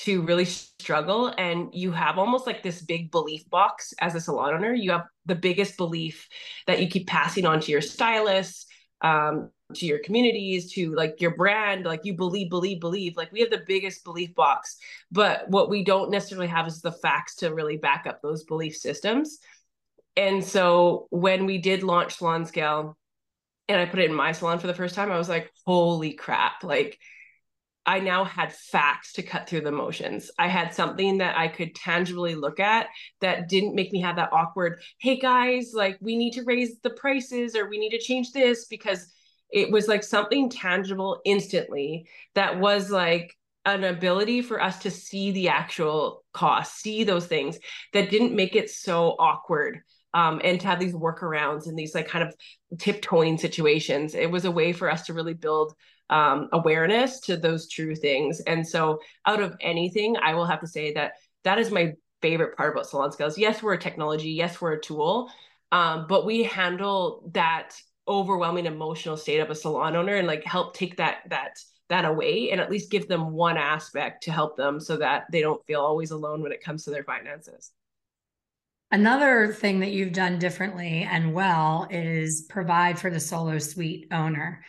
to 0.00 0.22
really 0.22 0.44
struggle 0.44 1.32
and 1.38 1.70
you 1.74 1.90
have 1.90 2.18
almost 2.18 2.46
like 2.46 2.62
this 2.62 2.80
big 2.82 3.10
belief 3.10 3.48
box 3.50 3.92
as 4.00 4.14
a 4.14 4.20
salon 4.20 4.54
owner 4.54 4.72
you 4.72 4.92
have 4.92 5.06
the 5.26 5.34
biggest 5.34 5.76
belief 5.76 6.28
that 6.68 6.80
you 6.80 6.86
keep 6.88 7.08
passing 7.08 7.44
on 7.44 7.58
to 7.60 7.72
your 7.72 7.80
stylists 7.80 8.66
um, 9.00 9.50
to 9.74 9.86
your 9.86 9.98
communities, 9.98 10.72
to 10.72 10.94
like 10.94 11.20
your 11.20 11.36
brand, 11.36 11.84
like 11.84 12.04
you 12.04 12.14
believe, 12.14 12.48
believe, 12.50 12.80
believe. 12.80 13.16
Like 13.16 13.32
we 13.32 13.40
have 13.40 13.50
the 13.50 13.64
biggest 13.66 14.04
belief 14.04 14.34
box, 14.34 14.78
but 15.10 15.48
what 15.48 15.68
we 15.68 15.84
don't 15.84 16.10
necessarily 16.10 16.46
have 16.46 16.66
is 16.66 16.80
the 16.80 16.92
facts 16.92 17.36
to 17.36 17.54
really 17.54 17.76
back 17.76 18.06
up 18.06 18.22
those 18.22 18.44
belief 18.44 18.76
systems. 18.76 19.38
And 20.16 20.42
so 20.42 21.06
when 21.10 21.46
we 21.46 21.58
did 21.58 21.82
launch 21.82 22.16
Salon 22.16 22.44
Scale, 22.46 22.96
and 23.68 23.78
I 23.80 23.84
put 23.84 24.00
it 24.00 24.08
in 24.08 24.16
my 24.16 24.32
salon 24.32 24.58
for 24.58 24.66
the 24.66 24.74
first 24.74 24.94
time, 24.94 25.12
I 25.12 25.18
was 25.18 25.28
like, 25.28 25.52
holy 25.66 26.12
crap! 26.12 26.64
Like 26.64 26.98
I 27.84 28.00
now 28.00 28.24
had 28.24 28.54
facts 28.54 29.12
to 29.14 29.22
cut 29.22 29.48
through 29.48 29.60
the 29.62 29.72
motions. 29.72 30.30
I 30.38 30.48
had 30.48 30.74
something 30.74 31.18
that 31.18 31.38
I 31.38 31.48
could 31.48 31.74
tangibly 31.74 32.34
look 32.34 32.60
at 32.60 32.88
that 33.20 33.48
didn't 33.48 33.74
make 33.74 33.92
me 33.92 34.00
have 34.00 34.16
that 34.16 34.32
awkward, 34.32 34.80
hey 34.98 35.18
guys, 35.18 35.72
like 35.74 35.98
we 36.00 36.16
need 36.16 36.32
to 36.32 36.42
raise 36.44 36.78
the 36.82 36.90
prices 36.90 37.54
or 37.54 37.68
we 37.68 37.78
need 37.78 37.90
to 37.90 37.98
change 37.98 38.32
this 38.32 38.66
because 38.66 39.06
it 39.50 39.70
was 39.70 39.88
like 39.88 40.02
something 40.02 40.50
tangible 40.50 41.20
instantly 41.24 42.06
that 42.34 42.58
was 42.58 42.90
like 42.90 43.36
an 43.64 43.84
ability 43.84 44.40
for 44.40 44.62
us 44.62 44.78
to 44.80 44.90
see 44.90 45.30
the 45.30 45.48
actual 45.48 46.24
cost, 46.32 46.80
see 46.80 47.04
those 47.04 47.26
things 47.26 47.58
that 47.92 48.10
didn't 48.10 48.34
make 48.34 48.56
it 48.56 48.70
so 48.70 49.14
awkward. 49.18 49.80
Um, 50.14 50.40
and 50.42 50.58
to 50.60 50.66
have 50.66 50.80
these 50.80 50.94
workarounds 50.94 51.66
and 51.66 51.78
these 51.78 51.94
like 51.94 52.08
kind 52.08 52.26
of 52.26 52.34
tiptoeing 52.78 53.36
situations. 53.36 54.14
It 54.14 54.30
was 54.30 54.46
a 54.46 54.50
way 54.50 54.72
for 54.72 54.90
us 54.90 55.02
to 55.06 55.12
really 55.12 55.34
build 55.34 55.74
um, 56.08 56.48
awareness 56.52 57.20
to 57.20 57.36
those 57.36 57.68
true 57.68 57.94
things. 57.94 58.40
And 58.40 58.66
so, 58.66 59.00
out 59.26 59.42
of 59.42 59.54
anything, 59.60 60.16
I 60.16 60.34
will 60.34 60.46
have 60.46 60.60
to 60.60 60.66
say 60.66 60.94
that 60.94 61.12
that 61.44 61.58
is 61.58 61.70
my 61.70 61.92
favorite 62.22 62.56
part 62.56 62.72
about 62.72 62.86
Salon 62.86 63.12
Scales. 63.12 63.38
Yes, 63.38 63.62
we're 63.62 63.74
a 63.74 63.78
technology. 63.78 64.30
Yes, 64.30 64.60
we're 64.60 64.72
a 64.72 64.80
tool. 64.80 65.30
Um, 65.70 66.06
but 66.08 66.24
we 66.24 66.44
handle 66.44 67.30
that 67.34 67.76
overwhelming 68.08 68.66
emotional 68.66 69.16
state 69.16 69.38
of 69.40 69.50
a 69.50 69.54
salon 69.54 69.94
owner 69.94 70.16
and 70.16 70.26
like 70.26 70.44
help 70.44 70.74
take 70.74 70.96
that 70.96 71.18
that 71.28 71.58
that 71.88 72.04
away 72.04 72.50
and 72.50 72.60
at 72.60 72.70
least 72.70 72.90
give 72.90 73.08
them 73.08 73.32
one 73.32 73.56
aspect 73.56 74.22
to 74.22 74.32
help 74.32 74.56
them 74.56 74.80
so 74.80 74.96
that 74.96 75.24
they 75.32 75.40
don't 75.40 75.64
feel 75.66 75.80
always 75.80 76.10
alone 76.10 76.42
when 76.42 76.52
it 76.52 76.62
comes 76.62 76.84
to 76.84 76.90
their 76.90 77.04
finances. 77.04 77.72
Another 78.90 79.52
thing 79.52 79.80
that 79.80 79.92
you've 79.92 80.12
done 80.12 80.38
differently 80.38 81.06
and 81.10 81.34
well 81.34 81.86
is 81.90 82.42
provide 82.42 82.98
for 82.98 83.10
the 83.10 83.20
solo 83.20 83.58
suite 83.58 84.08
owner. 84.10 84.64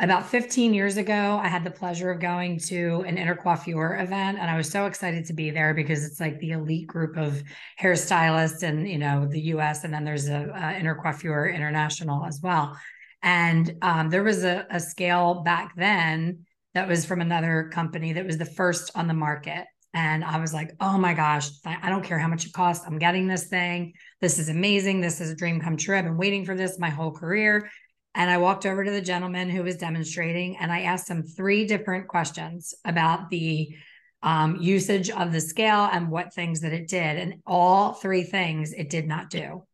About 0.00 0.30
15 0.30 0.72
years 0.72 0.96
ago, 0.96 1.38
I 1.42 1.48
had 1.48 1.62
the 1.62 1.70
pleasure 1.70 2.10
of 2.10 2.20
going 2.20 2.58
to 2.60 3.04
an 3.06 3.18
intercoiffure 3.18 4.02
event, 4.02 4.38
and 4.38 4.50
I 4.50 4.56
was 4.56 4.70
so 4.70 4.86
excited 4.86 5.26
to 5.26 5.34
be 5.34 5.50
there 5.50 5.74
because 5.74 6.06
it's 6.06 6.18
like 6.18 6.38
the 6.38 6.52
elite 6.52 6.86
group 6.86 7.18
of 7.18 7.42
hairstylists 7.78 8.62
and 8.62 8.88
you 8.88 8.96
know 8.96 9.26
the 9.26 9.40
U.S. 9.52 9.84
and 9.84 9.92
then 9.92 10.04
there's 10.04 10.26
a, 10.28 10.44
a 10.54 10.80
intercoiffure 10.80 11.54
international 11.54 12.24
as 12.24 12.40
well. 12.42 12.78
And 13.22 13.76
um, 13.82 14.08
there 14.08 14.22
was 14.22 14.42
a, 14.42 14.66
a 14.70 14.80
scale 14.80 15.42
back 15.42 15.76
then 15.76 16.46
that 16.72 16.88
was 16.88 17.04
from 17.04 17.20
another 17.20 17.68
company 17.70 18.14
that 18.14 18.24
was 18.24 18.38
the 18.38 18.46
first 18.46 18.90
on 18.94 19.06
the 19.06 19.12
market. 19.12 19.66
And 19.92 20.24
I 20.24 20.40
was 20.40 20.54
like, 20.54 20.70
oh 20.80 20.96
my 20.96 21.12
gosh, 21.12 21.50
I 21.66 21.90
don't 21.90 22.04
care 22.04 22.18
how 22.18 22.28
much 22.28 22.46
it 22.46 22.54
costs. 22.54 22.86
I'm 22.86 22.98
getting 22.98 23.28
this 23.28 23.48
thing. 23.48 23.92
This 24.22 24.38
is 24.38 24.48
amazing. 24.48 25.02
This 25.02 25.20
is 25.20 25.30
a 25.30 25.36
dream 25.36 25.60
come 25.60 25.76
true. 25.76 25.98
I've 25.98 26.04
been 26.04 26.16
waiting 26.16 26.46
for 26.46 26.54
this 26.54 26.78
my 26.78 26.88
whole 26.88 27.10
career. 27.10 27.68
And 28.14 28.30
I 28.30 28.38
walked 28.38 28.66
over 28.66 28.84
to 28.84 28.90
the 28.90 29.00
gentleman 29.00 29.48
who 29.48 29.62
was 29.62 29.76
demonstrating 29.76 30.56
and 30.56 30.72
I 30.72 30.82
asked 30.82 31.08
him 31.08 31.22
three 31.22 31.64
different 31.64 32.08
questions 32.08 32.74
about 32.84 33.30
the 33.30 33.74
um, 34.22 34.56
usage 34.56 35.10
of 35.10 35.32
the 35.32 35.40
scale 35.40 35.88
and 35.90 36.10
what 36.10 36.34
things 36.34 36.60
that 36.60 36.72
it 36.72 36.88
did. 36.88 37.16
And 37.16 37.34
all 37.46 37.92
three 37.92 38.22
things 38.22 38.72
it 38.72 38.90
did 38.90 39.06
not 39.06 39.30
do. 39.30 39.64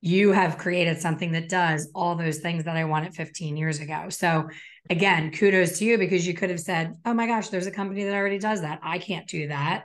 You 0.00 0.32
have 0.32 0.58
created 0.58 1.00
something 1.00 1.32
that 1.32 1.48
does 1.48 1.88
all 1.94 2.16
those 2.16 2.38
things 2.38 2.64
that 2.64 2.76
I 2.76 2.84
wanted 2.84 3.14
15 3.14 3.56
years 3.56 3.78
ago. 3.78 4.08
So, 4.08 4.48
again, 4.90 5.30
kudos 5.30 5.78
to 5.78 5.84
you 5.84 5.96
because 5.96 6.26
you 6.26 6.34
could 6.34 6.50
have 6.50 6.58
said, 6.58 6.94
Oh 7.04 7.14
my 7.14 7.28
gosh, 7.28 7.48
there's 7.48 7.68
a 7.68 7.72
company 7.72 8.02
that 8.04 8.14
already 8.14 8.40
does 8.40 8.62
that. 8.62 8.80
I 8.82 8.98
can't 8.98 9.28
do 9.28 9.48
that. 9.48 9.84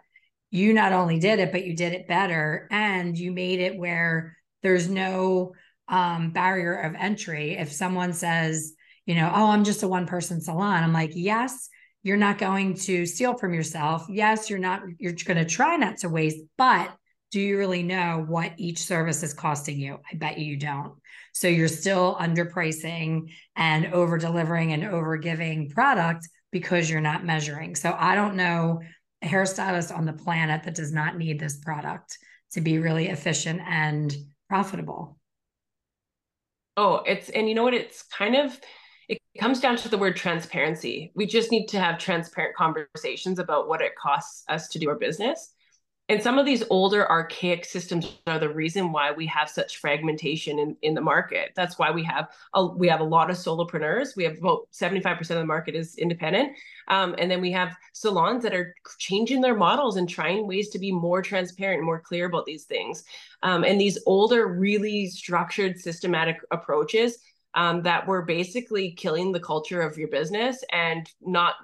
You 0.50 0.74
not 0.74 0.92
only 0.92 1.20
did 1.20 1.40
it, 1.40 1.52
but 1.52 1.66
you 1.66 1.76
did 1.76 1.94
it 1.94 2.08
better 2.08 2.68
and 2.72 3.16
you 3.16 3.32
made 3.32 3.60
it 3.60 3.78
where 3.78 4.36
there's 4.64 4.90
no 4.90 5.54
um, 5.88 6.32
barrier 6.32 6.74
of 6.74 6.96
entry. 6.96 7.58
If 7.58 7.72
someone 7.72 8.14
says, 8.14 8.74
you 9.06 9.16
know, 9.16 9.32
oh, 9.34 9.52
I'm 9.52 9.64
just 9.64 9.84
a 9.84 9.88
one 9.88 10.06
person 10.06 10.42
salon, 10.42 10.84
I'm 10.84 10.94
like, 10.94 11.12
yes, 11.14 11.70
you're 12.04 12.18
not 12.18 12.38
going 12.38 12.76
to 12.76 13.06
steal 13.06 13.38
from 13.38 13.54
yourself. 13.54 14.06
Yes, 14.10 14.50
you're 14.50 14.60
not, 14.60 14.82
you're 15.00 15.14
going 15.14 15.38
to 15.38 15.46
try 15.46 15.76
not 15.78 15.98
to 16.00 16.10
waste, 16.10 16.40
but 16.58 16.96
do 17.32 17.42
you 17.42 17.58
really 17.58 17.84
know 17.84 18.24
what 18.28 18.54
each 18.58 18.80
service 18.80 19.22
is 19.24 19.34
costing 19.34 19.80
you? 19.80 19.98
I 20.12 20.16
bet 20.16 20.38
you 20.38 20.58
don't. 20.58 20.94
So 21.34 21.48
you're 21.48 21.68
still 21.68 22.16
underpricing 22.16 23.34
and 23.56 23.94
over 23.94 24.18
delivering 24.18 24.72
and 24.74 24.86
over 24.86 25.18
giving 25.18 25.70
product 25.70 26.28
because 26.52 26.90
you're 26.90 27.02
not 27.02 27.26
measuring. 27.26 27.76
So 27.76 27.96
I 27.98 28.16
don't 28.16 28.36
know 28.36 28.82
a 29.22 29.28
hairstylist 29.28 29.96
on 29.96 30.06
the 30.06 30.14
planet 30.14 30.64
that 30.64 30.76
does 30.76 30.94
not 30.94 31.18
need 31.18 31.40
this 31.40 31.58
product 31.58 32.18
to 32.52 32.62
be 32.62 32.80
really 32.80 33.08
efficient 33.08 33.62
and 33.66 34.16
profitable. 34.48 35.18
Oh, 36.78 37.02
it's 37.06 37.30
and 37.30 37.50
you 37.50 37.56
know 37.56 37.64
what? 37.64 37.74
It's 37.74 38.04
kind 38.04 38.36
of 38.36 38.60
it 39.10 39.20
comes 39.40 39.60
down 39.60 39.78
to 39.78 39.90
the 39.90 39.98
word 39.98 40.16
transparency. 40.16 41.12
We 41.16 41.26
just 41.26 41.52
need 41.52 41.68
to 41.68 41.80
have 41.80 41.98
transparent 41.98 42.56
conversations 42.56 43.40
about 43.40 43.68
what 43.68 43.82
it 43.82 43.94
costs 44.02 44.44
us 44.48 44.68
to 44.70 44.80
do 44.80 44.90
our 44.90 44.96
business 44.98 45.54
and 46.10 46.24
some 46.24 46.40
of 46.40 46.46
these 46.46 46.64
older 46.70 47.10
archaic 47.10 47.66
systems 47.66 48.18
are 48.28 48.40
the 48.40 48.48
reason 48.48 48.94
why 48.94 49.12
we 49.12 49.26
have 49.28 49.50
such 49.50 49.78
fragmentation 49.78 50.58
in, 50.58 50.78
in 50.82 50.94
the 50.94 51.02
market. 51.02 51.52
That's 51.54 51.78
why 51.78 51.92
we 51.92 52.04
have 52.06 52.30
a, 52.54 52.66
we 52.66 52.88
have 52.88 53.02
a 53.02 53.06
lot 53.06 53.30
of 53.30 53.36
solopreneurs. 53.36 54.16
We 54.16 54.24
have 54.24 54.38
about 54.38 54.70
75% 54.72 55.20
of 55.20 55.28
the 55.28 55.46
market 55.46 55.76
is 55.76 55.98
independent. 55.98 56.56
Um, 56.88 57.14
and 57.18 57.30
then 57.30 57.42
we 57.42 57.52
have 57.52 57.76
salons 57.92 58.44
that 58.44 58.56
are 58.56 58.74
changing 59.00 59.42
their 59.42 59.56
models 59.56 59.98
and 59.98 60.08
trying 60.08 60.48
ways 60.48 60.70
to 60.70 60.80
be 60.80 60.94
more 60.94 61.22
transparent 61.22 61.80
and 61.80 61.86
more 61.86 62.00
clear 62.00 62.26
about 62.26 62.46
these 62.46 62.64
things. 62.64 63.04
Um, 63.44 63.66
and 63.66 63.80
these 63.80 64.00
older 64.06 64.48
really 64.48 65.08
structured 65.08 65.78
systematic 65.78 66.38
approaches 66.52 67.18
um, 67.54 67.82
that 67.82 68.08
were 68.08 68.22
basically 68.22 68.92
killing 68.92 69.34
the 69.34 69.40
culture 69.42 69.82
of 69.82 69.98
your 69.98 70.08
business 70.08 70.64
and 70.72 71.10
not 71.22 71.56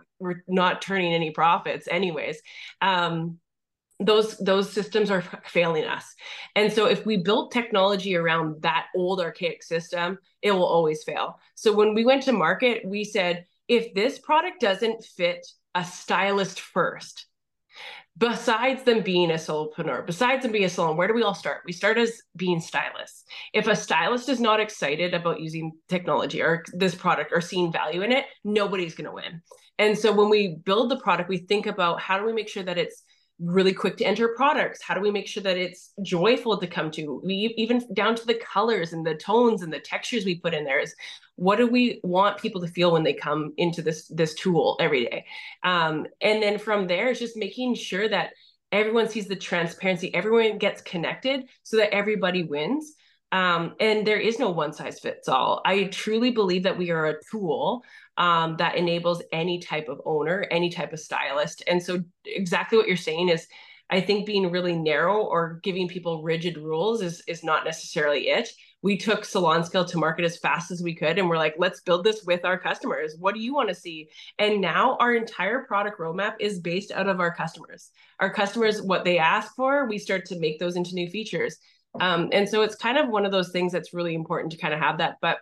not 0.47 0.81
turning 0.81 1.13
any 1.13 1.31
profits 1.31 1.87
anyways. 1.91 2.41
Um, 2.81 3.39
those 3.99 4.37
those 4.37 4.71
systems 4.71 5.11
are 5.11 5.23
failing 5.45 5.85
us. 5.85 6.05
And 6.55 6.71
so 6.71 6.85
if 6.85 7.05
we 7.05 7.17
build 7.17 7.51
technology 7.51 8.15
around 8.15 8.61
that 8.61 8.87
old 8.95 9.21
archaic 9.21 9.63
system 9.63 10.17
it 10.41 10.51
will 10.51 10.65
always 10.65 11.03
fail. 11.03 11.39
So 11.55 11.73
when 11.73 11.93
we 11.93 12.05
went 12.05 12.23
to 12.23 12.33
market 12.33 12.83
we 12.85 13.03
said 13.03 13.45
if 13.67 13.93
this 13.93 14.19
product 14.19 14.59
doesn't 14.59 15.03
fit 15.03 15.45
a 15.75 15.83
stylist 15.83 16.59
first 16.59 17.27
besides 18.15 18.83
them 18.83 19.01
being 19.01 19.31
a 19.31 19.35
solopreneur 19.35 20.05
besides 20.05 20.43
them 20.43 20.51
being 20.51 20.65
a 20.65 20.69
salon 20.69 20.97
where 20.97 21.07
do 21.07 21.13
we 21.13 21.23
all 21.23 21.33
start? 21.35 21.61
We 21.65 21.71
start 21.71 21.97
as 21.97 22.21
being 22.35 22.59
stylists. 22.59 23.23
If 23.53 23.67
a 23.67 23.75
stylist 23.75 24.27
is 24.27 24.39
not 24.39 24.59
excited 24.59 25.13
about 25.13 25.39
using 25.39 25.71
technology 25.87 26.41
or 26.41 26.63
this 26.73 26.95
product 26.95 27.31
or 27.33 27.41
seeing 27.41 27.71
value 27.71 28.01
in 28.01 28.11
it 28.11 28.25
nobody's 28.43 28.95
going 28.95 29.05
to 29.05 29.13
win. 29.13 29.41
And 29.79 29.97
so 29.97 30.11
when 30.11 30.29
we 30.29 30.57
build 30.65 30.89
the 30.89 30.99
product 30.99 31.29
we 31.29 31.37
think 31.37 31.67
about 31.67 32.01
how 32.01 32.17
do 32.17 32.25
we 32.25 32.33
make 32.33 32.49
sure 32.49 32.63
that 32.63 32.77
it's 32.77 33.03
really 33.43 33.73
quick 33.73 33.97
to 33.97 34.05
enter 34.05 34.29
products. 34.29 34.81
How 34.81 34.93
do 34.93 35.01
we 35.01 35.11
make 35.11 35.27
sure 35.27 35.43
that 35.43 35.57
it's 35.57 35.91
joyful 36.01 36.57
to 36.57 36.67
come 36.67 36.89
to? 36.91 37.21
We 37.23 37.53
even 37.57 37.85
down 37.93 38.15
to 38.15 38.25
the 38.25 38.35
colors 38.35 38.93
and 38.93 39.05
the 39.05 39.15
tones 39.15 39.61
and 39.61 39.71
the 39.71 39.79
textures 39.79 40.25
we 40.25 40.39
put 40.39 40.53
in 40.53 40.63
there 40.63 40.79
is 40.79 40.95
what 41.35 41.57
do 41.57 41.67
we 41.67 41.99
want 42.03 42.39
people 42.39 42.61
to 42.61 42.67
feel 42.67 42.91
when 42.91 43.03
they 43.03 43.13
come 43.13 43.53
into 43.57 43.81
this 43.81 44.07
this 44.07 44.33
tool 44.35 44.77
every 44.79 45.05
day? 45.05 45.25
Um, 45.63 46.07
and 46.21 46.41
then 46.41 46.57
from 46.57 46.87
there 46.87 47.09
it's 47.09 47.19
just 47.19 47.35
making 47.35 47.75
sure 47.75 48.07
that 48.07 48.31
everyone 48.71 49.07
sees 49.07 49.27
the 49.27 49.35
transparency 49.35 50.13
everyone 50.15 50.57
gets 50.57 50.81
connected 50.81 51.43
so 51.61 51.77
that 51.77 51.93
everybody 51.93 52.43
wins 52.43 52.93
um, 53.33 53.75
and 53.81 54.07
there 54.07 54.19
is 54.19 54.39
no 54.39 54.49
one 54.49 54.71
size 54.71 54.99
fits 54.99 55.27
all 55.27 55.61
i 55.65 55.83
truly 55.85 56.31
believe 56.31 56.63
that 56.63 56.77
we 56.77 56.89
are 56.89 57.07
a 57.07 57.15
tool 57.29 57.83
um, 58.17 58.55
that 58.57 58.75
enables 58.75 59.21
any 59.31 59.59
type 59.59 59.87
of 59.89 60.01
owner, 60.05 60.45
any 60.51 60.69
type 60.69 60.93
of 60.93 60.99
stylist. 60.99 61.63
And 61.67 61.81
so, 61.81 62.03
exactly 62.25 62.77
what 62.77 62.87
you're 62.87 62.97
saying 62.97 63.29
is, 63.29 63.47
I 63.89 64.01
think 64.01 64.25
being 64.25 64.49
really 64.49 64.75
narrow 64.75 65.21
or 65.21 65.59
giving 65.61 65.87
people 65.87 66.23
rigid 66.23 66.57
rules 66.57 67.01
is 67.01 67.21
is 67.27 67.43
not 67.43 67.65
necessarily 67.65 68.29
it. 68.29 68.49
We 68.81 68.97
took 68.97 69.23
Salon 69.23 69.63
Scale 69.63 69.85
to 69.85 69.97
market 69.97 70.25
as 70.25 70.37
fast 70.37 70.71
as 70.71 70.81
we 70.81 70.93
could, 70.93 71.17
and 71.17 71.29
we're 71.29 71.37
like, 71.37 71.55
let's 71.57 71.81
build 71.81 72.03
this 72.03 72.23
with 72.23 72.43
our 72.43 72.57
customers. 72.57 73.15
What 73.17 73.33
do 73.33 73.41
you 73.41 73.53
want 73.53 73.69
to 73.69 73.75
see? 73.75 74.09
And 74.39 74.61
now 74.61 74.97
our 74.99 75.13
entire 75.13 75.63
product 75.63 75.99
roadmap 75.99 76.35
is 76.39 76.59
based 76.59 76.91
out 76.91 77.07
of 77.07 77.19
our 77.19 77.33
customers. 77.33 77.91
Our 78.19 78.33
customers, 78.33 78.81
what 78.81 79.05
they 79.05 79.19
ask 79.19 79.55
for, 79.55 79.87
we 79.87 79.97
start 79.97 80.25
to 80.27 80.39
make 80.39 80.59
those 80.59 80.75
into 80.75 80.95
new 80.95 81.09
features. 81.09 81.57
Um, 81.99 82.29
and 82.31 82.47
so 82.49 82.61
it's 82.61 82.75
kind 82.75 82.97
of 82.97 83.09
one 83.09 83.25
of 83.25 83.31
those 83.31 83.51
things 83.51 83.71
that's 83.71 83.93
really 83.93 84.15
important 84.15 84.51
to 84.51 84.57
kind 84.57 84.73
of 84.73 84.79
have 84.79 84.97
that. 84.97 85.17
But 85.21 85.37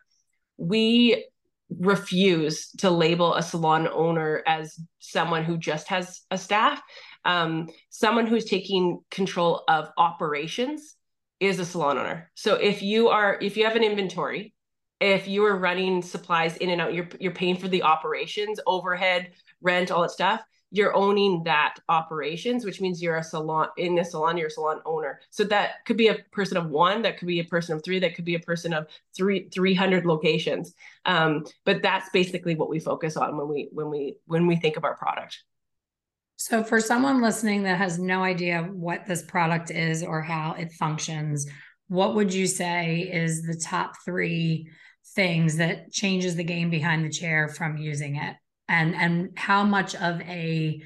we 0.57 1.25
refuse 1.69 2.69
to 2.79 2.89
label 2.89 3.35
a 3.35 3.41
salon 3.41 3.87
owner 3.87 4.43
as 4.45 4.77
someone 4.99 5.43
who 5.43 5.57
just 5.57 5.87
has 5.87 6.21
a 6.29 6.37
staff. 6.37 6.81
Um, 7.23 7.69
someone 7.89 8.27
who's 8.27 8.45
taking 8.45 8.99
control 9.09 9.63
of 9.67 9.89
operations 9.97 10.95
is 11.39 11.59
a 11.59 11.65
salon 11.65 11.97
owner. 11.97 12.31
So 12.35 12.55
if 12.55 12.81
you 12.81 13.09
are, 13.09 13.37
if 13.41 13.55
you 13.55 13.65
have 13.65 13.75
an 13.75 13.83
inventory 13.83 14.53
if 15.01 15.27
you 15.27 15.43
are 15.45 15.57
running 15.57 16.03
supplies 16.03 16.57
in 16.57 16.69
and 16.69 16.79
out, 16.79 16.93
you're 16.93 17.09
you're 17.19 17.33
paying 17.33 17.57
for 17.57 17.67
the 17.67 17.81
operations, 17.81 18.59
overhead, 18.67 19.31
rent, 19.59 19.89
all 19.89 20.03
that 20.03 20.11
stuff. 20.11 20.41
You're 20.71 20.95
owning 20.95 21.43
that 21.43 21.75
operations, 21.89 22.63
which 22.63 22.79
means 22.79 23.01
you're 23.01 23.17
a 23.17 23.23
salon 23.23 23.67
in 23.77 23.99
a 23.99 24.05
salon, 24.05 24.37
you're 24.37 24.47
a 24.47 24.51
salon 24.51 24.79
owner. 24.85 25.19
So 25.29 25.43
that 25.45 25.85
could 25.85 25.97
be 25.97 26.07
a 26.07 26.15
person 26.31 26.57
of 26.57 26.69
one, 26.69 27.01
that 27.01 27.17
could 27.17 27.27
be 27.27 27.39
a 27.39 27.45
person 27.45 27.75
of 27.75 27.83
three, 27.83 27.99
that 27.99 28.15
could 28.15 28.25
be 28.25 28.35
a 28.35 28.39
person 28.39 28.73
of 28.73 28.87
three, 29.15 29.49
300 29.49 30.05
locations. 30.05 30.73
Um, 31.05 31.45
but 31.65 31.81
that's 31.81 32.09
basically 32.09 32.55
what 32.55 32.69
we 32.69 32.79
focus 32.79 33.17
on 33.17 33.37
when 33.37 33.49
we 33.49 33.69
when 33.71 33.89
we 33.89 34.15
when 34.25 34.47
we 34.47 34.55
think 34.55 34.77
of 34.77 34.85
our 34.85 34.95
product. 34.95 35.43
So, 36.37 36.63
for 36.63 36.79
someone 36.79 37.21
listening 37.21 37.63
that 37.63 37.77
has 37.77 37.99
no 37.99 38.23
idea 38.23 38.63
what 38.63 39.05
this 39.05 39.21
product 39.21 39.69
is 39.69 40.01
or 40.01 40.23
how 40.23 40.53
it 40.53 40.71
functions, 40.71 41.45
what 41.87 42.15
would 42.15 42.33
you 42.33 42.47
say 42.47 43.01
is 43.01 43.43
the 43.43 43.55
top 43.55 43.93
three 44.03 44.67
things 45.13 45.57
that 45.57 45.91
changes 45.91 46.35
the 46.35 46.43
game 46.43 46.71
behind 46.71 47.05
the 47.05 47.11
chair 47.11 47.47
from 47.47 47.77
using 47.77 48.15
it? 48.15 48.37
And 48.71 48.95
and 48.95 49.37
how 49.37 49.63
much 49.63 49.93
of 49.95 50.21
a 50.21 50.81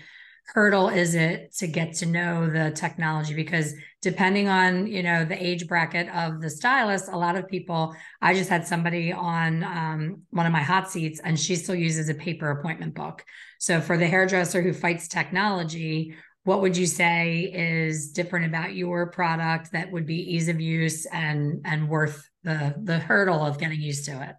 hurdle 0.54 0.90
is 0.90 1.16
it 1.16 1.56
to 1.58 1.68
get 1.68 1.94
to 1.96 2.06
know 2.06 2.50
the 2.50 2.72
technology? 2.72 3.34
Because 3.34 3.74
depending 4.06 4.48
on 4.48 4.86
you 4.86 5.02
know 5.02 5.26
the 5.26 5.44
age 5.44 5.68
bracket 5.68 6.08
of 6.10 6.40
the 6.40 6.50
stylist 6.50 7.10
a 7.12 7.18
lot 7.18 7.36
of 7.36 7.48
people 7.48 7.96
i 8.22 8.36
just 8.36 8.52
had 8.52 8.68
somebody 8.68 9.12
on 9.12 9.64
um, 9.64 10.22
one 10.30 10.46
of 10.46 10.52
my 10.52 10.62
hot 10.62 10.92
seats 10.92 11.20
and 11.24 11.40
she 11.40 11.56
still 11.56 11.74
uses 11.74 12.08
a 12.08 12.14
paper 12.14 12.52
appointment 12.52 12.94
book. 12.94 13.26
So 13.58 13.82
for 13.82 13.98
the 13.98 14.06
hairdresser 14.06 14.62
who 14.62 14.74
fights 14.74 15.08
technology 15.08 16.14
what 16.44 16.62
would 16.62 16.78
you 16.78 16.86
say 16.86 17.52
is 17.52 18.12
different 18.12 18.46
about 18.46 18.76
your 18.76 19.08
product 19.08 19.72
that 19.72 19.92
would 19.92 20.06
be 20.06 20.36
ease 20.36 20.50
of 20.50 20.62
use 20.62 21.08
and 21.08 21.62
and 21.66 21.90
worth 21.90 22.30
the 22.44 22.76
the 22.84 23.00
hurdle 23.00 23.44
of 23.44 23.58
getting 23.58 23.82
used 23.82 24.06
to 24.06 24.22
it 24.22 24.36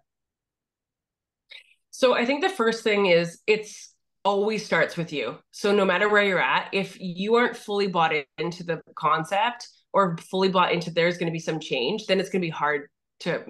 so 1.97 2.13
i 2.13 2.23
think 2.25 2.41
the 2.41 2.57
first 2.61 2.83
thing 2.83 3.07
is 3.07 3.41
it's 3.47 3.95
always 4.27 4.65
starts 4.65 4.97
with 4.97 5.13
you. 5.13 5.37
So 5.51 5.71
no 5.71 5.85
matter 5.85 6.09
where 6.09 6.21
you're 6.21 6.41
at, 6.41 6.67
if 6.73 6.97
you 6.99 7.35
aren't 7.35 7.55
fully 7.55 7.87
bought 7.87 8.11
into 8.37 8.63
the 8.65 8.81
concept 8.95 9.69
or 9.93 10.17
fully 10.17 10.49
bought 10.49 10.73
into 10.73 10.91
there's 10.91 11.17
going 11.17 11.31
to 11.31 11.33
be 11.33 11.39
some 11.39 11.61
change, 11.61 12.07
then 12.07 12.19
it's 12.19 12.29
going 12.29 12.41
to 12.41 12.45
be 12.45 12.51
hard 12.51 12.89
to 13.21 13.45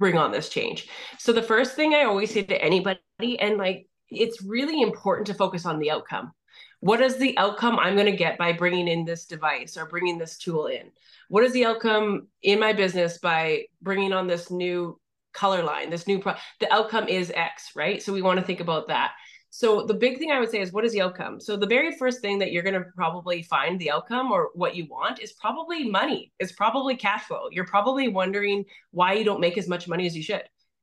bring 0.00 0.16
on 0.16 0.32
this 0.32 0.48
change. 0.48 0.88
So 1.18 1.34
the 1.34 1.42
first 1.42 1.76
thing 1.76 1.92
I 1.92 2.04
always 2.04 2.32
say 2.32 2.42
to 2.44 2.62
anybody 2.62 2.98
and 3.20 3.58
like 3.58 3.88
it's 4.08 4.42
really 4.42 4.80
important 4.80 5.26
to 5.26 5.34
focus 5.34 5.66
on 5.66 5.78
the 5.78 5.90
outcome. 5.90 6.32
What 6.80 7.02
is 7.02 7.18
the 7.18 7.36
outcome 7.36 7.78
I'm 7.78 7.94
going 7.94 8.10
to 8.10 8.16
get 8.16 8.38
by 8.38 8.52
bringing 8.52 8.88
in 8.88 9.04
this 9.04 9.26
device 9.26 9.76
or 9.76 9.84
bringing 9.84 10.16
this 10.16 10.38
tool 10.38 10.66
in? 10.68 10.92
What 11.28 11.44
is 11.44 11.52
the 11.52 11.66
outcome 11.66 12.28
in 12.42 12.58
my 12.58 12.72
business 12.72 13.18
by 13.18 13.64
bringing 13.82 14.14
on 14.14 14.26
this 14.26 14.50
new 14.50 14.98
color 15.36 15.62
line, 15.62 15.90
this 15.90 16.06
new 16.06 16.18
pro? 16.18 16.34
The 16.58 16.72
outcome 16.72 17.06
is 17.06 17.30
X, 17.34 17.70
right? 17.76 18.02
So 18.02 18.12
we 18.12 18.22
want 18.22 18.40
to 18.40 18.46
think 18.46 18.60
about 18.60 18.88
that. 18.88 19.12
So 19.50 19.86
the 19.86 19.94
big 19.94 20.18
thing 20.18 20.32
I 20.32 20.40
would 20.40 20.50
say 20.50 20.60
is 20.60 20.72
what 20.72 20.84
is 20.84 20.92
the 20.92 21.00
outcome? 21.00 21.40
So 21.40 21.56
the 21.56 21.66
very 21.66 21.96
first 21.96 22.20
thing 22.20 22.38
that 22.40 22.52
you're 22.52 22.62
going 22.62 22.74
to 22.74 22.84
probably 22.94 23.42
find 23.42 23.78
the 23.78 23.90
outcome 23.90 24.32
or 24.32 24.50
what 24.54 24.76
you 24.76 24.86
want 24.90 25.20
is 25.20 25.32
probably 25.32 25.88
money. 25.88 26.32
It's 26.38 26.52
probably 26.52 26.96
cash 26.96 27.22
flow. 27.22 27.48
You're 27.50 27.66
probably 27.66 28.08
wondering 28.08 28.64
why 28.90 29.14
you 29.14 29.24
don't 29.24 29.40
make 29.40 29.56
as 29.56 29.68
much 29.68 29.88
money 29.88 30.06
as 30.06 30.16
you 30.16 30.22
should. 30.22 30.42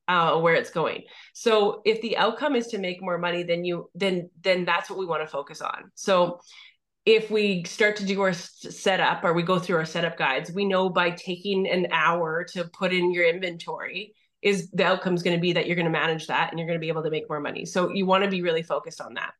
Uh, 0.10 0.38
where 0.38 0.53
it's 0.53 0.69
going. 0.69 1.03
So 1.31 1.81
if 1.86 2.01
the 2.01 2.17
outcome 2.17 2.57
is 2.57 2.67
to 2.67 2.77
make 2.77 3.01
more 3.01 3.17
money, 3.17 3.43
then 3.43 3.63
you 3.63 3.89
then 3.95 4.29
then 4.41 4.65
that's 4.65 4.89
what 4.89 5.00
we 5.00 5.05
want 5.05 5.22
to 5.24 5.27
focus 5.29 5.62
on. 5.62 5.91
So 5.95 6.41
if 7.05 7.31
we 7.31 7.63
start 7.63 7.95
to 7.98 8.05
do 8.05 8.22
our 8.22 8.33
setup 8.33 9.24
or 9.24 9.33
we 9.33 9.43
go 9.43 9.60
through 9.60 9.77
our 9.77 9.86
setup 9.86 10.17
guides, 10.17 10.51
we 10.51 10.65
know 10.65 10.89
by 10.89 11.12
taking 11.12 11.69
an 11.69 11.88
hour 11.91 12.43
to 12.53 12.65
put 12.65 12.91
in 12.91 13.13
your 13.13 13.25
inventory, 13.25 14.13
is 14.43 14.69
the 14.71 14.83
outcome 14.83 15.15
is 15.15 15.23
going 15.23 15.35
to 15.35 15.41
be 15.41 15.53
that 15.53 15.65
you're 15.65 15.75
going 15.75 15.85
to 15.85 15.91
manage 15.91 16.27
that 16.27 16.51
and 16.51 16.59
you're 16.59 16.67
going 16.67 16.77
to 16.77 16.81
be 16.81 16.89
able 16.89 17.03
to 17.03 17.09
make 17.09 17.27
more 17.29 17.39
money. 17.39 17.65
So 17.65 17.91
you 17.91 18.05
want 18.05 18.23
to 18.23 18.29
be 18.29 18.41
really 18.41 18.62
focused 18.62 19.01
on 19.01 19.15
that. 19.15 19.33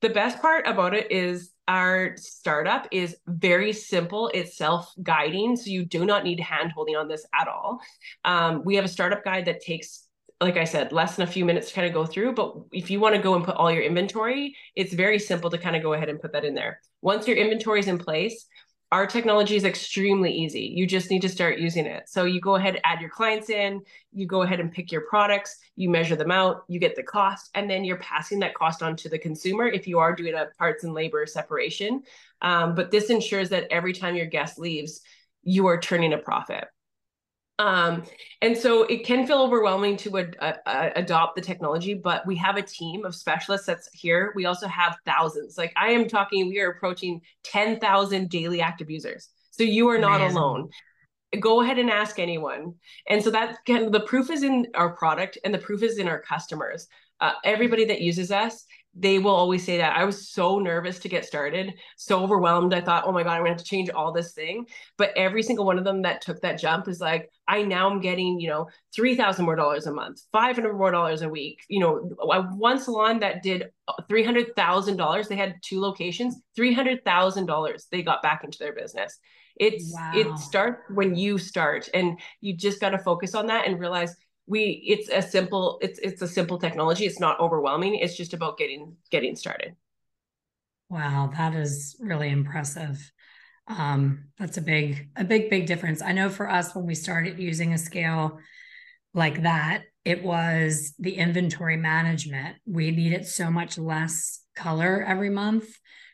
The 0.00 0.08
best 0.08 0.40
part 0.40 0.66
about 0.66 0.94
it 0.94 1.12
is 1.12 1.50
our 1.68 2.16
startup 2.16 2.88
is 2.90 3.16
very 3.26 3.72
simple. 3.74 4.30
It's 4.32 4.56
self-guiding, 4.56 5.56
so 5.56 5.70
you 5.70 5.84
do 5.84 6.06
not 6.06 6.24
need 6.24 6.40
hand 6.40 6.72
holding 6.72 6.96
on 6.96 7.06
this 7.06 7.26
at 7.38 7.48
all. 7.48 7.80
Um, 8.24 8.62
we 8.64 8.76
have 8.76 8.84
a 8.84 8.88
startup 8.88 9.22
guide 9.22 9.44
that 9.44 9.60
takes 9.60 10.08
like 10.42 10.56
I 10.56 10.64
said, 10.64 10.90
less 10.90 11.16
than 11.16 11.28
a 11.28 11.30
few 11.30 11.44
minutes 11.44 11.68
to 11.68 11.74
kind 11.74 11.86
of 11.86 11.92
go 11.92 12.06
through. 12.06 12.32
But 12.32 12.54
if 12.72 12.90
you 12.90 12.98
want 12.98 13.14
to 13.14 13.20
go 13.20 13.34
and 13.34 13.44
put 13.44 13.56
all 13.56 13.70
your 13.70 13.82
inventory, 13.82 14.56
it's 14.74 14.94
very 14.94 15.18
simple 15.18 15.50
to 15.50 15.58
kind 15.58 15.76
of 15.76 15.82
go 15.82 15.92
ahead 15.92 16.08
and 16.08 16.18
put 16.18 16.32
that 16.32 16.46
in 16.46 16.54
there. 16.54 16.80
Once 17.02 17.28
your 17.28 17.36
inventory 17.36 17.80
is 17.80 17.88
in 17.88 17.98
place, 17.98 18.46
our 18.92 19.06
technology 19.06 19.54
is 19.54 19.64
extremely 19.64 20.32
easy. 20.32 20.72
You 20.74 20.84
just 20.84 21.10
need 21.10 21.22
to 21.22 21.28
start 21.28 21.58
using 21.58 21.86
it. 21.86 22.08
So 22.08 22.24
you 22.24 22.40
go 22.40 22.56
ahead, 22.56 22.80
add 22.82 23.00
your 23.00 23.10
clients 23.10 23.48
in, 23.48 23.82
you 24.12 24.26
go 24.26 24.42
ahead 24.42 24.58
and 24.58 24.72
pick 24.72 24.90
your 24.90 25.02
products, 25.02 25.58
you 25.76 25.88
measure 25.88 26.16
them 26.16 26.32
out, 26.32 26.64
you 26.66 26.80
get 26.80 26.96
the 26.96 27.02
cost, 27.04 27.50
and 27.54 27.70
then 27.70 27.84
you're 27.84 27.98
passing 27.98 28.40
that 28.40 28.54
cost 28.54 28.82
on 28.82 28.96
to 28.96 29.08
the 29.08 29.18
consumer 29.18 29.66
if 29.68 29.86
you 29.86 30.00
are 30.00 30.14
doing 30.14 30.34
a 30.34 30.46
parts 30.58 30.82
and 30.82 30.92
labor 30.92 31.24
separation. 31.24 32.02
Um, 32.42 32.74
but 32.74 32.90
this 32.90 33.10
ensures 33.10 33.48
that 33.50 33.68
every 33.70 33.92
time 33.92 34.16
your 34.16 34.26
guest 34.26 34.58
leaves, 34.58 35.02
you 35.44 35.68
are 35.68 35.78
turning 35.78 36.12
a 36.12 36.18
profit. 36.18 36.64
Um, 37.60 38.04
and 38.40 38.56
so 38.56 38.84
it 38.84 39.04
can 39.04 39.26
feel 39.26 39.42
overwhelming 39.42 39.98
to 39.98 40.18
ad- 40.18 40.36
uh, 40.40 40.88
adopt 40.96 41.36
the 41.36 41.42
technology, 41.42 41.92
but 41.92 42.26
we 42.26 42.34
have 42.36 42.56
a 42.56 42.62
team 42.62 43.04
of 43.04 43.14
specialists 43.14 43.66
that's 43.66 43.90
here. 43.92 44.32
We 44.34 44.46
also 44.46 44.66
have 44.66 44.96
thousands. 45.04 45.58
Like 45.58 45.74
I 45.76 45.90
am 45.90 46.08
talking, 46.08 46.48
we 46.48 46.58
are 46.60 46.70
approaching 46.70 47.20
10,000 47.44 48.30
daily 48.30 48.62
active 48.62 48.88
users. 48.88 49.28
So 49.50 49.62
you 49.62 49.90
are 49.90 49.98
not 49.98 50.22
Amazing. 50.22 50.38
alone. 50.38 50.70
Go 51.38 51.60
ahead 51.60 51.78
and 51.78 51.90
ask 51.90 52.18
anyone. 52.18 52.76
And 53.10 53.22
so 53.22 53.30
that 53.30 53.58
can, 53.66 53.90
the 53.90 54.00
proof 54.00 54.30
is 54.30 54.42
in 54.42 54.66
our 54.74 54.96
product 54.96 55.36
and 55.44 55.52
the 55.52 55.58
proof 55.58 55.82
is 55.82 55.98
in 55.98 56.08
our 56.08 56.18
customers. 56.18 56.88
Uh, 57.20 57.32
everybody 57.44 57.84
that 57.84 58.00
uses 58.00 58.30
us 58.30 58.64
they 58.94 59.18
will 59.18 59.34
always 59.34 59.64
say 59.64 59.76
that 59.78 59.96
I 59.96 60.04
was 60.04 60.30
so 60.30 60.58
nervous 60.58 60.98
to 61.00 61.08
get 61.08 61.24
started, 61.24 61.74
so 61.96 62.22
overwhelmed. 62.22 62.74
I 62.74 62.80
thought, 62.80 63.04
oh 63.06 63.12
my 63.12 63.22
God, 63.22 63.32
I'm 63.32 63.40
gonna 63.40 63.50
have 63.50 63.58
to 63.58 63.64
change 63.64 63.88
all 63.88 64.12
this 64.12 64.32
thing. 64.32 64.66
But 64.98 65.12
every 65.16 65.42
single 65.42 65.64
one 65.64 65.78
of 65.78 65.84
them 65.84 66.02
that 66.02 66.22
took 66.22 66.40
that 66.40 66.58
jump 66.58 66.88
is 66.88 67.00
like, 67.00 67.30
I 67.46 67.62
now 67.62 67.90
am 67.90 68.00
getting, 68.00 68.40
you 68.40 68.48
know, 68.48 68.68
3,000 68.94 69.44
more 69.44 69.54
dollars 69.54 69.86
a 69.86 69.92
month, 69.92 70.22
500 70.32 70.74
more 70.74 70.90
dollars 70.90 71.22
a 71.22 71.28
week. 71.28 71.60
You 71.68 71.80
know, 71.80 71.96
one 72.56 72.80
salon 72.80 73.20
that 73.20 73.42
did 73.42 73.70
uh, 73.86 73.94
$300,000, 74.10 75.28
they 75.28 75.36
had 75.36 75.54
two 75.62 75.80
locations, 75.80 76.40
$300,000 76.58 77.82
they 77.90 78.02
got 78.02 78.22
back 78.22 78.42
into 78.42 78.58
their 78.58 78.74
business. 78.74 79.18
It's, 79.56 79.92
wow. 79.94 80.12
it 80.14 80.38
starts 80.38 80.82
when 80.90 81.14
you 81.14 81.38
start 81.38 81.88
and 81.92 82.18
you 82.40 82.56
just 82.56 82.80
got 82.80 82.90
to 82.90 82.98
focus 82.98 83.34
on 83.34 83.46
that 83.48 83.66
and 83.66 83.78
realize 83.78 84.16
we 84.50 84.82
it's 84.84 85.08
a 85.08 85.22
simple 85.22 85.78
it's 85.80 86.00
it's 86.00 86.20
a 86.22 86.28
simple 86.28 86.58
technology. 86.58 87.06
It's 87.06 87.20
not 87.20 87.38
overwhelming. 87.38 87.94
It's 87.94 88.16
just 88.16 88.34
about 88.34 88.58
getting 88.58 88.96
getting 89.10 89.36
started. 89.36 89.76
Wow 90.88 91.30
that 91.36 91.54
is 91.54 91.96
really 92.00 92.28
impressive. 92.28 92.98
Um 93.68 94.24
that's 94.38 94.56
a 94.56 94.62
big 94.62 95.10
a 95.16 95.22
big 95.22 95.50
big 95.50 95.66
difference. 95.66 96.02
I 96.02 96.12
know 96.12 96.28
for 96.28 96.50
us 96.50 96.74
when 96.74 96.84
we 96.84 96.96
started 96.96 97.38
using 97.38 97.72
a 97.72 97.78
scale 97.78 98.40
like 99.14 99.42
that 99.42 99.84
it 100.04 100.24
was 100.24 100.94
the 100.98 101.14
inventory 101.14 101.76
management. 101.76 102.56
We 102.66 102.90
needed 102.90 103.26
so 103.26 103.50
much 103.50 103.78
less 103.78 104.40
color 104.56 105.04
every 105.06 105.30
month 105.30 105.68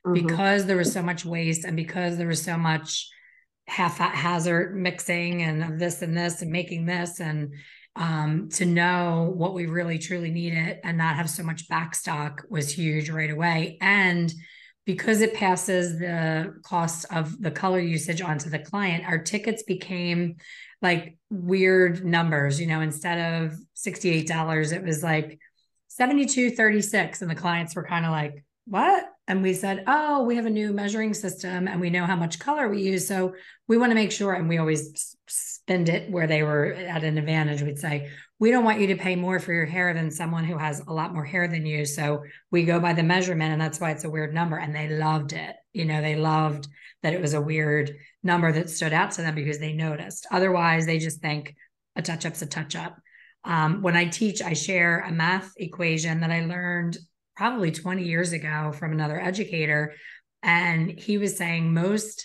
mm-hmm. 0.06 0.12
because 0.12 0.66
there 0.66 0.76
was 0.76 0.92
so 0.92 1.02
much 1.02 1.24
waste 1.24 1.64
and 1.64 1.76
because 1.76 2.18
there 2.18 2.28
was 2.28 2.42
so 2.42 2.58
much 2.58 3.08
haphazard 3.66 4.76
mixing 4.76 5.42
and 5.42 5.64
of 5.64 5.78
this 5.78 6.02
and 6.02 6.16
this 6.16 6.42
and 6.42 6.52
making 6.52 6.84
this 6.84 7.18
and 7.18 7.52
um, 7.96 8.50
to 8.50 8.66
know 8.66 9.32
what 9.34 9.54
we 9.54 9.66
really 9.66 9.98
truly 9.98 10.30
needed 10.30 10.78
and 10.84 10.98
not 10.98 11.16
have 11.16 11.30
so 11.30 11.42
much 11.42 11.68
backstock 11.68 12.40
was 12.50 12.70
huge 12.70 13.08
right 13.08 13.30
away. 13.30 13.78
And 13.80 14.32
because 14.84 15.20
it 15.20 15.34
passes 15.34 15.98
the 15.98 16.54
cost 16.62 17.06
of 17.10 17.40
the 17.40 17.50
color 17.50 17.80
usage 17.80 18.20
onto 18.20 18.50
the 18.50 18.58
client, 18.58 19.04
our 19.06 19.18
tickets 19.18 19.62
became 19.64 20.36
like 20.82 21.16
weird 21.30 22.04
numbers. 22.04 22.60
You 22.60 22.66
know, 22.66 22.80
instead 22.80 23.42
of 23.42 23.58
$68, 23.76 24.72
it 24.72 24.84
was 24.84 25.02
like 25.02 25.40
72.36. 25.98 27.22
And 27.22 27.30
the 27.30 27.34
clients 27.34 27.74
were 27.74 27.84
kind 27.84 28.04
of 28.04 28.12
like, 28.12 28.44
what? 28.66 29.04
And 29.26 29.42
we 29.42 29.54
said, 29.54 29.84
oh, 29.86 30.22
we 30.22 30.36
have 30.36 30.46
a 30.46 30.50
new 30.50 30.72
measuring 30.72 31.14
system 31.14 31.66
and 31.66 31.80
we 31.80 31.90
know 31.90 32.04
how 32.04 32.16
much 32.16 32.38
color 32.38 32.68
we 32.68 32.82
use. 32.82 33.08
So 33.08 33.34
we 33.66 33.78
want 33.78 33.90
to 33.90 33.94
make 33.94 34.12
sure, 34.12 34.34
and 34.34 34.48
we 34.48 34.58
always 34.58 35.16
spend 35.66 35.88
it 35.88 36.08
where 36.08 36.28
they 36.28 36.44
were 36.44 36.74
at 36.74 37.02
an 37.02 37.18
advantage. 37.18 37.60
We'd 37.60 37.80
say, 37.80 38.08
we 38.38 38.52
don't 38.52 38.62
want 38.62 38.78
you 38.78 38.86
to 38.88 38.96
pay 38.96 39.16
more 39.16 39.40
for 39.40 39.52
your 39.52 39.66
hair 39.66 39.92
than 39.94 40.12
someone 40.12 40.44
who 40.44 40.56
has 40.56 40.80
a 40.86 40.92
lot 40.92 41.12
more 41.12 41.24
hair 41.24 41.48
than 41.48 41.66
you. 41.66 41.84
So 41.84 42.22
we 42.52 42.62
go 42.64 42.78
by 42.78 42.92
the 42.92 43.02
measurement, 43.02 43.52
and 43.52 43.60
that's 43.60 43.80
why 43.80 43.90
it's 43.90 44.04
a 44.04 44.10
weird 44.10 44.32
number. 44.32 44.56
And 44.58 44.72
they 44.72 44.88
loved 44.88 45.32
it. 45.32 45.56
You 45.72 45.84
know, 45.84 46.00
they 46.00 46.14
loved 46.14 46.68
that 47.02 47.14
it 47.14 47.20
was 47.20 47.34
a 47.34 47.40
weird 47.40 47.96
number 48.22 48.52
that 48.52 48.70
stood 48.70 48.92
out 48.92 49.10
to 49.12 49.22
them 49.22 49.34
because 49.34 49.58
they 49.58 49.72
noticed. 49.72 50.28
Otherwise, 50.30 50.86
they 50.86 50.98
just 50.98 51.20
think 51.20 51.56
a 51.96 52.02
touch 52.02 52.24
up's 52.24 52.42
a 52.42 52.46
touch 52.46 52.76
up. 52.76 52.96
Um, 53.42 53.82
when 53.82 53.96
I 53.96 54.04
teach, 54.04 54.42
I 54.42 54.52
share 54.52 55.00
a 55.00 55.10
math 55.10 55.52
equation 55.56 56.20
that 56.20 56.30
I 56.30 56.44
learned 56.44 56.96
probably 57.36 57.72
20 57.72 58.04
years 58.04 58.32
ago 58.32 58.70
from 58.72 58.92
another 58.92 59.20
educator. 59.20 59.94
And 60.44 60.96
he 60.96 61.18
was 61.18 61.36
saying 61.36 61.74
most 61.74 62.24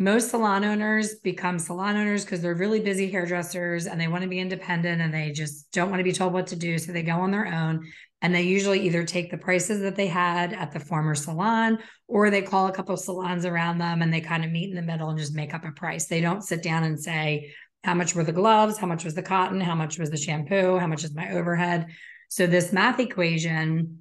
most 0.00 0.30
salon 0.30 0.64
owners 0.64 1.16
become 1.16 1.58
salon 1.58 1.94
owners 1.94 2.24
because 2.24 2.40
they're 2.40 2.54
really 2.54 2.80
busy 2.80 3.10
hairdressers 3.10 3.86
and 3.86 4.00
they 4.00 4.08
want 4.08 4.22
to 4.22 4.28
be 4.30 4.38
independent 4.38 5.02
and 5.02 5.12
they 5.12 5.30
just 5.30 5.70
don't 5.72 5.90
want 5.90 6.00
to 6.00 6.04
be 6.04 6.12
told 6.12 6.32
what 6.32 6.46
to 6.46 6.56
do. 6.56 6.78
So 6.78 6.90
they 6.90 7.02
go 7.02 7.20
on 7.20 7.30
their 7.30 7.46
own 7.46 7.86
and 8.22 8.34
they 8.34 8.40
usually 8.40 8.80
either 8.80 9.04
take 9.04 9.30
the 9.30 9.36
prices 9.36 9.82
that 9.82 9.96
they 9.96 10.06
had 10.06 10.54
at 10.54 10.72
the 10.72 10.80
former 10.80 11.14
salon 11.14 11.80
or 12.08 12.30
they 12.30 12.40
call 12.40 12.66
a 12.66 12.72
couple 12.72 12.94
of 12.94 13.00
salons 13.00 13.44
around 13.44 13.76
them 13.76 14.00
and 14.00 14.10
they 14.10 14.22
kind 14.22 14.42
of 14.42 14.50
meet 14.50 14.70
in 14.70 14.74
the 14.74 14.80
middle 14.80 15.10
and 15.10 15.18
just 15.18 15.34
make 15.34 15.52
up 15.52 15.66
a 15.66 15.72
price. 15.72 16.06
They 16.06 16.22
don't 16.22 16.42
sit 16.42 16.62
down 16.62 16.84
and 16.84 16.98
say, 16.98 17.52
how 17.84 17.92
much 17.92 18.14
were 18.14 18.24
the 18.24 18.32
gloves? 18.32 18.78
How 18.78 18.86
much 18.86 19.04
was 19.04 19.14
the 19.14 19.22
cotton? 19.22 19.60
How 19.60 19.74
much 19.74 19.98
was 19.98 20.08
the 20.08 20.16
shampoo? 20.16 20.78
How 20.78 20.86
much 20.86 21.04
is 21.04 21.14
my 21.14 21.32
overhead? 21.32 21.88
So 22.30 22.46
this 22.46 22.72
math 22.72 23.00
equation 23.00 23.98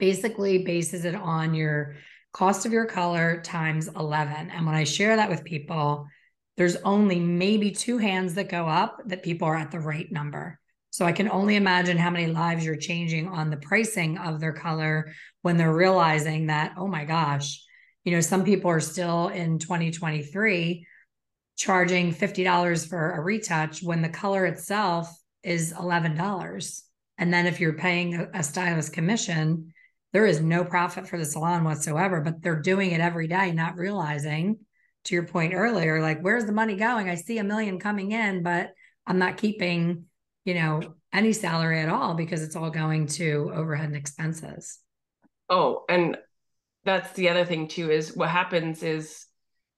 basically 0.00 0.64
bases 0.64 1.04
it 1.04 1.14
on 1.14 1.54
your 1.54 1.94
cost 2.32 2.66
of 2.66 2.72
your 2.72 2.86
color 2.86 3.40
times 3.42 3.88
11. 3.88 4.50
And 4.50 4.66
when 4.66 4.74
I 4.74 4.84
share 4.84 5.16
that 5.16 5.30
with 5.30 5.44
people, 5.44 6.06
there's 6.56 6.76
only 6.76 7.18
maybe 7.20 7.70
two 7.70 7.98
hands 7.98 8.34
that 8.34 8.48
go 8.48 8.66
up 8.66 8.98
that 9.06 9.22
people 9.22 9.48
are 9.48 9.56
at 9.56 9.70
the 9.70 9.80
right 9.80 10.10
number. 10.10 10.58
So 10.90 11.04
I 11.04 11.12
can 11.12 11.30
only 11.30 11.56
imagine 11.56 11.96
how 11.96 12.10
many 12.10 12.26
lives 12.26 12.64
you're 12.64 12.76
changing 12.76 13.28
on 13.28 13.50
the 13.50 13.56
pricing 13.56 14.18
of 14.18 14.40
their 14.40 14.52
color 14.52 15.12
when 15.42 15.56
they're 15.56 15.72
realizing 15.72 16.46
that, 16.46 16.74
oh 16.76 16.88
my 16.88 17.04
gosh, 17.04 17.64
you 18.04 18.12
know, 18.12 18.20
some 18.20 18.44
people 18.44 18.70
are 18.70 18.80
still 18.80 19.28
in 19.28 19.58
2023 19.58 20.86
charging 21.56 22.14
$50 22.14 22.88
for 22.88 23.12
a 23.12 23.20
retouch 23.20 23.82
when 23.82 24.00
the 24.00 24.08
color 24.08 24.46
itself 24.46 25.12
is 25.42 25.72
$11. 25.72 26.82
And 27.18 27.34
then 27.34 27.46
if 27.46 27.60
you're 27.60 27.74
paying 27.74 28.28
a 28.32 28.42
stylist 28.42 28.92
commission, 28.92 29.74
there 30.12 30.26
is 30.26 30.40
no 30.40 30.64
profit 30.64 31.08
for 31.08 31.18
the 31.18 31.24
salon 31.24 31.64
whatsoever, 31.64 32.20
but 32.20 32.42
they're 32.42 32.60
doing 32.60 32.92
it 32.92 33.00
every 33.00 33.28
day, 33.28 33.52
not 33.52 33.76
realizing 33.76 34.58
to 35.04 35.14
your 35.14 35.26
point 35.26 35.54
earlier, 35.54 36.00
like, 36.00 36.20
where's 36.20 36.44
the 36.44 36.52
money 36.52 36.76
going? 36.76 37.08
I 37.08 37.14
see 37.14 37.38
a 37.38 37.44
million 37.44 37.78
coming 37.78 38.12
in, 38.12 38.42
but 38.42 38.70
I'm 39.06 39.18
not 39.18 39.36
keeping, 39.36 40.04
you 40.44 40.54
know, 40.54 40.80
any 41.12 41.32
salary 41.32 41.80
at 41.80 41.88
all 41.88 42.14
because 42.14 42.42
it's 42.42 42.56
all 42.56 42.70
going 42.70 43.06
to 43.06 43.50
overhead 43.54 43.86
and 43.86 43.96
expenses. 43.96 44.78
Oh, 45.48 45.84
and 45.88 46.18
that's 46.84 47.12
the 47.12 47.28
other 47.28 47.44
thing 47.44 47.68
too 47.68 47.90
is 47.90 48.16
what 48.16 48.30
happens 48.30 48.82
is 48.82 49.26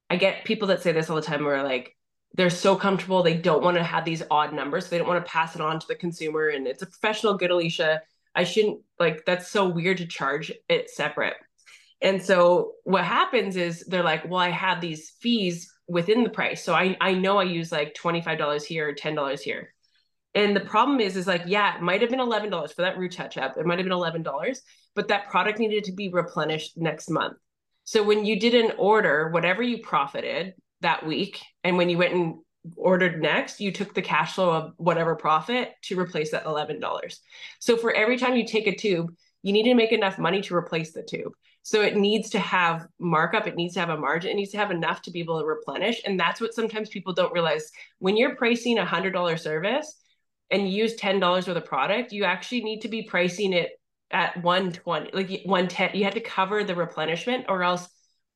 I 0.08 0.16
get 0.16 0.44
people 0.44 0.68
that 0.68 0.82
say 0.82 0.92
this 0.92 1.10
all 1.10 1.16
the 1.16 1.22
time 1.22 1.44
where 1.44 1.62
like 1.62 1.96
they're 2.34 2.50
so 2.50 2.76
comfortable 2.76 3.22
they 3.22 3.36
don't 3.36 3.64
want 3.64 3.76
to 3.76 3.82
have 3.82 4.04
these 4.04 4.22
odd 4.30 4.52
numbers 4.52 4.84
so 4.84 4.90
they 4.90 4.98
don't 4.98 5.08
want 5.08 5.24
to 5.24 5.30
pass 5.30 5.54
it 5.54 5.60
on 5.60 5.80
to 5.80 5.86
the 5.88 5.94
consumer 5.96 6.48
and 6.48 6.66
it's 6.66 6.82
a 6.82 6.86
professional 6.86 7.34
good 7.34 7.50
alicia 7.50 8.00
I 8.34 8.44
shouldn't 8.44 8.80
like 8.98 9.24
that's 9.24 9.48
so 9.48 9.68
weird 9.68 9.98
to 9.98 10.06
charge 10.06 10.52
it 10.68 10.90
separate. 10.90 11.36
And 12.02 12.22
so 12.22 12.72
what 12.84 13.04
happens 13.04 13.56
is 13.56 13.84
they're 13.86 14.02
like, 14.02 14.28
well, 14.28 14.40
I 14.40 14.50
have 14.50 14.80
these 14.80 15.10
fees 15.20 15.70
within 15.86 16.22
the 16.22 16.30
price. 16.30 16.64
So 16.64 16.74
I, 16.74 16.96
I 17.00 17.12
know 17.12 17.38
I 17.38 17.42
use 17.42 17.70
like 17.70 17.94
$25 17.94 18.64
here 18.64 18.88
or 18.88 18.94
$10 18.94 19.40
here. 19.40 19.74
And 20.34 20.54
the 20.54 20.60
problem 20.60 21.00
is, 21.00 21.16
is 21.16 21.26
like, 21.26 21.42
yeah, 21.46 21.76
it 21.76 21.82
might 21.82 22.00
have 22.00 22.10
been 22.10 22.20
$11 22.20 22.72
for 22.72 22.82
that 22.82 22.96
root 22.96 23.12
touch 23.12 23.36
up. 23.36 23.56
It 23.58 23.66
might 23.66 23.78
have 23.78 23.86
been 23.86 23.96
$11, 23.96 24.58
but 24.94 25.08
that 25.08 25.28
product 25.28 25.58
needed 25.58 25.84
to 25.84 25.92
be 25.92 26.08
replenished 26.08 26.74
next 26.76 27.10
month. 27.10 27.36
So 27.84 28.02
when 28.04 28.24
you 28.24 28.38
did 28.38 28.54
an 28.54 28.72
order, 28.78 29.30
whatever 29.30 29.62
you 29.62 29.78
profited 29.82 30.54
that 30.80 31.04
week, 31.04 31.40
and 31.64 31.76
when 31.76 31.90
you 31.90 31.98
went 31.98 32.14
and 32.14 32.34
ordered 32.76 33.20
next, 33.20 33.60
you 33.60 33.72
took 33.72 33.94
the 33.94 34.02
cash 34.02 34.34
flow 34.34 34.50
of 34.50 34.72
whatever 34.76 35.16
profit 35.16 35.72
to 35.82 35.98
replace 35.98 36.30
that 36.32 36.44
$11. 36.44 37.18
So 37.58 37.76
for 37.76 37.92
every 37.92 38.18
time 38.18 38.36
you 38.36 38.46
take 38.46 38.66
a 38.66 38.74
tube, 38.74 39.14
you 39.42 39.52
need 39.52 39.64
to 39.64 39.74
make 39.74 39.92
enough 39.92 40.18
money 40.18 40.42
to 40.42 40.54
replace 40.54 40.92
the 40.92 41.02
tube. 41.02 41.32
So 41.62 41.82
it 41.82 41.96
needs 41.96 42.30
to 42.30 42.38
have 42.38 42.86
markup, 42.98 43.46
it 43.46 43.56
needs 43.56 43.74
to 43.74 43.80
have 43.80 43.90
a 43.90 43.96
margin, 43.96 44.30
it 44.30 44.34
needs 44.34 44.50
to 44.52 44.58
have 44.58 44.70
enough 44.70 45.02
to 45.02 45.10
be 45.10 45.20
able 45.20 45.40
to 45.40 45.46
replenish. 45.46 46.00
And 46.04 46.18
that's 46.18 46.40
what 46.40 46.54
sometimes 46.54 46.88
people 46.88 47.12
don't 47.12 47.32
realize. 47.32 47.70
When 47.98 48.16
you're 48.16 48.36
pricing 48.36 48.78
a 48.78 48.84
$100 48.84 49.38
service 49.38 50.00
and 50.50 50.62
you 50.68 50.82
use 50.82 50.96
$10 50.96 51.20
worth 51.20 51.48
of 51.48 51.64
product, 51.64 52.12
you 52.12 52.24
actually 52.24 52.62
need 52.62 52.80
to 52.80 52.88
be 52.88 53.02
pricing 53.02 53.52
it 53.52 53.72
at 54.10 54.42
120, 54.42 55.10
like 55.12 55.42
110. 55.44 55.90
You 55.94 56.04
have 56.04 56.14
to 56.14 56.20
cover 56.20 56.64
the 56.64 56.74
replenishment 56.74 57.46
or 57.48 57.62
else 57.62 57.88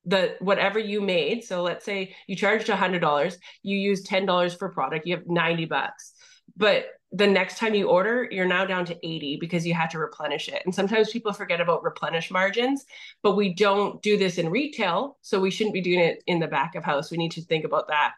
the 0.07 0.37
whatever 0.40 0.79
you 0.79 1.01
made. 1.01 1.45
So 1.45 1.62
let's 1.62 1.85
say 1.85 2.14
you 2.27 2.37
charged 2.37 2.69
$100 2.69 3.37
you 3.62 3.77
use 3.77 4.07
$10 4.07 4.59
for 4.59 4.69
product 4.71 5.07
you 5.07 5.17
have 5.17 5.27
90 5.27 5.64
bucks. 5.67 6.12
But 6.57 6.87
the 7.11 7.27
next 7.27 7.59
time 7.59 7.75
you 7.75 7.88
order 7.88 8.29
you're 8.31 8.47
now 8.47 8.64
down 8.64 8.85
to 8.87 9.07
80 9.07 9.38
because 9.40 9.67
you 9.67 9.75
have 9.75 9.90
to 9.90 9.99
replenish 9.99 10.49
it. 10.49 10.62
And 10.64 10.75
sometimes 10.75 11.11
people 11.11 11.33
forget 11.33 11.61
about 11.61 11.85
replenish 11.85 12.31
margins 12.31 12.85
but 13.23 13.37
we 13.37 13.55
don't 13.55 14.03
do 14.03 14.17
this 14.17 14.38
in 14.38 14.51
retail 14.51 15.19
so 15.23 15.40
we 15.40 15.51
shouldn't 15.51 15.75
be 15.75 15.81
doing 15.81 16.01
it 16.01 16.23
in 16.27 16.40
the 16.40 16.49
back 16.49 16.75
of 16.75 16.85
house. 16.85 17.11
We 17.11 17.19
need 17.19 17.33
to 17.33 17.43
think 17.43 17.64
about 17.64 17.88
that. 17.88 18.12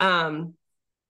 Um, 0.00 0.54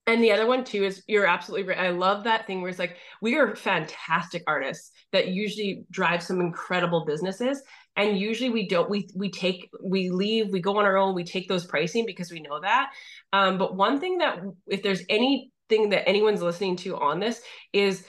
and 0.09 0.25
the 0.25 0.33
other 0.33 0.47
one 0.47 0.65
too 0.65 0.85
is 0.85 1.03
you're 1.07 1.27
absolutely 1.27 1.69
right. 1.69 1.79
I 1.79 1.91
love 1.91 2.25
that 2.25 2.47
thing 2.47 2.63
where 2.63 2.71
it's 2.71 2.79
like 2.79 2.97
we 3.21 3.37
are 3.37 3.55
fantastic 3.55 4.43
artists 4.47 4.91
that 5.13 5.29
usually 5.29 5.85
drive 5.91 6.23
some 6.23 6.41
incredible 6.41 7.05
businesses 7.05 7.63
and 7.99 8.19
usually 8.19 8.49
we 8.49 8.67
don't 8.67 8.89
we 8.89 9.09
we 9.15 9.31
take 9.31 9.69
we 9.83 10.09
leave 10.09 10.51
we 10.51 10.61
go 10.61 10.79
on 10.79 10.87
our 10.87 10.97
own 10.97 11.15
we 11.15 11.25
take 11.25 11.49
those 11.49 11.67
pricing 11.67 12.07
because 12.07 12.31
we 12.31 12.41
know 12.41 12.61
that 12.61 12.91
um, 13.35 13.59
but 13.59 13.77
one 13.77 14.01
thing 14.01 14.19
that 14.19 14.41
if 14.67 14.83
there's 14.83 15.03
anything 15.11 15.91
that 15.91 16.09
anyone's 16.09 16.41
listening 16.41 16.77
to 16.77 16.97
on 16.97 17.21
this 17.21 17.43
is 17.75 18.05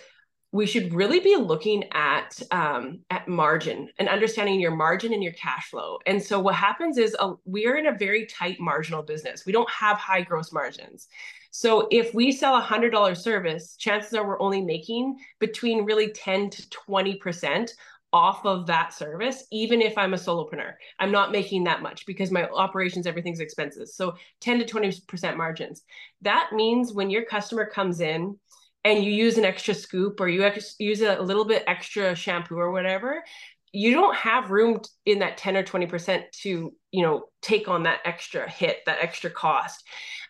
we 0.52 0.65
should 0.65 0.93
really 0.93 1.19
be 1.19 1.36
looking 1.36 1.84
at 1.91 2.41
um, 2.52 2.99
at 3.10 3.28
margin 3.28 3.89
and 3.99 4.10
understanding 4.10 4.60
your 4.60 4.75
margin 4.75 5.13
and 5.13 5.21
your 5.21 5.34
cash 5.34 5.69
flow. 5.69 5.99
And 6.08 6.21
so 6.21 6.39
what 6.39 6.56
happens 6.56 6.97
is 6.97 7.15
uh, 7.19 7.34
we 7.45 7.67
are 7.67 7.75
in 7.75 7.86
a 7.86 7.95
very 7.95 8.25
tight 8.25 8.58
marginal 8.60 9.04
business. 9.04 9.45
We 9.45 9.52
don't 9.52 9.69
have 9.69 9.97
high 9.97 10.21
gross 10.21 10.52
margins. 10.52 11.08
So 11.52 11.88
if 11.91 12.13
we 12.15 12.32
sell 12.32 12.56
a 12.56 12.62
hundred 12.62 12.91
dollar 12.91 13.13
service, 13.13 13.75
chances 13.75 14.13
are 14.13 14.25
we're 14.25 14.41
only 14.41 14.62
making 14.62 15.17
between 15.39 15.86
really 15.86 16.12
10 16.13 16.49
to 16.49 16.67
20% 16.89 17.69
off 18.12 18.45
of 18.45 18.65
that 18.67 18.93
service, 18.93 19.45
even 19.52 19.82
if 19.82 19.98
I'm 19.98 20.13
a 20.13 20.17
solopreneur. 20.17 20.74
I'm 21.00 21.12
not 21.12 21.32
making 21.32 21.65
that 21.65 21.82
much 21.82 22.06
because 22.06 22.32
my 22.32 22.48
operations, 22.50 23.06
everything's 23.06 23.39
expenses. 23.39 23.95
So 23.95 24.15
10 24.41 24.60
to 24.60 24.65
20% 24.65 25.38
margins. 25.38 25.84
That 26.22 26.50
means 26.54 26.93
when 26.93 27.10
your 27.10 27.26
customer 27.26 27.65
comes 27.65 28.02
in 28.02 28.38
and 28.84 29.04
you 29.04 29.12
use 29.12 29.38
an 29.38 29.45
extra 29.45 29.74
scoop 29.74 30.19
or 30.19 30.28
you 30.28 30.43
ex- 30.43 30.76
use 30.80 31.02
a 31.02 31.22
little 31.22 31.45
bit 31.45 31.63
extra 31.67 32.15
shampoo 32.15 32.58
or 32.58 32.72
whatever, 32.72 33.24
you 33.72 33.93
don't 33.93 34.15
have 34.15 34.50
room 34.50 34.82
in 35.06 35.19
that 35.19 35.38
10 35.38 35.58
or 35.58 35.63
20% 35.63 36.24
to, 36.41 36.74
you 36.91 37.04
know, 37.04 37.26
take 37.41 37.67
on 37.67 37.84
that 37.84 38.00
extra 38.06 38.50
hit, 38.50 38.78
that 38.88 38.98
extra 39.02 39.30
cost. 39.30 39.84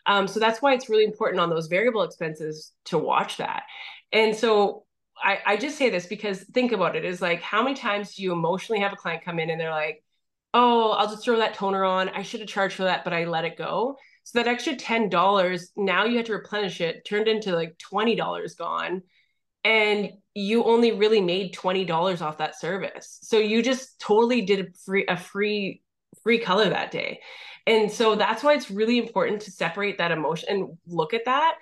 Um, 0.05 0.27
so 0.27 0.39
that's 0.39 0.61
why 0.61 0.73
it's 0.73 0.89
really 0.89 1.05
important 1.05 1.39
on 1.39 1.49
those 1.49 1.67
variable 1.67 2.03
expenses 2.03 2.71
to 2.85 2.97
watch 2.97 3.37
that. 3.37 3.63
And 4.11 4.35
so 4.35 4.83
I, 5.23 5.39
I 5.45 5.57
just 5.57 5.77
say 5.77 5.89
this 5.89 6.05
because 6.05 6.43
think 6.53 6.71
about 6.71 6.95
it 6.95 7.05
is 7.05 7.21
like 7.21 7.41
how 7.41 7.63
many 7.63 7.75
times 7.75 8.15
do 8.15 8.23
you 8.23 8.31
emotionally 8.31 8.81
have 8.81 8.93
a 8.93 8.95
client 8.95 9.23
come 9.23 9.39
in 9.39 9.49
and 9.49 9.59
they're 9.59 9.71
like, 9.71 10.03
oh, 10.53 10.91
I'll 10.91 11.09
just 11.09 11.23
throw 11.23 11.37
that 11.37 11.53
toner 11.53 11.83
on. 11.83 12.09
I 12.09 12.23
should 12.23 12.39
have 12.39 12.49
charged 12.49 12.75
for 12.75 12.83
that, 12.83 13.03
but 13.03 13.13
I 13.13 13.25
let 13.25 13.45
it 13.45 13.57
go. 13.57 13.97
So 14.23 14.39
that 14.39 14.47
extra 14.47 14.75
$10, 14.75 15.67
now 15.75 16.05
you 16.05 16.17
have 16.17 16.25
to 16.27 16.33
replenish 16.33 16.81
it, 16.81 17.05
turned 17.05 17.27
into 17.27 17.55
like 17.55 17.77
$20 17.77 18.57
gone. 18.57 19.03
And 19.63 20.11
you 20.33 20.63
only 20.63 20.93
really 20.93 21.21
made 21.21 21.53
$20 21.53 22.21
off 22.21 22.37
that 22.37 22.59
service. 22.59 23.19
So 23.23 23.37
you 23.37 23.61
just 23.61 23.99
totally 23.99 24.41
did 24.41 24.67
a 24.67 24.71
free 24.85 25.05
a 25.07 25.17
free 25.17 25.81
free 26.23 26.39
color 26.39 26.69
that 26.69 26.91
day. 26.91 27.19
And 27.67 27.91
so 27.91 28.15
that's 28.15 28.43
why 28.43 28.53
it's 28.53 28.71
really 28.71 28.97
important 28.97 29.41
to 29.43 29.51
separate 29.51 29.99
that 29.99 30.11
emotion 30.11 30.49
and 30.49 30.77
look 30.87 31.13
at 31.13 31.25
that. 31.25 31.57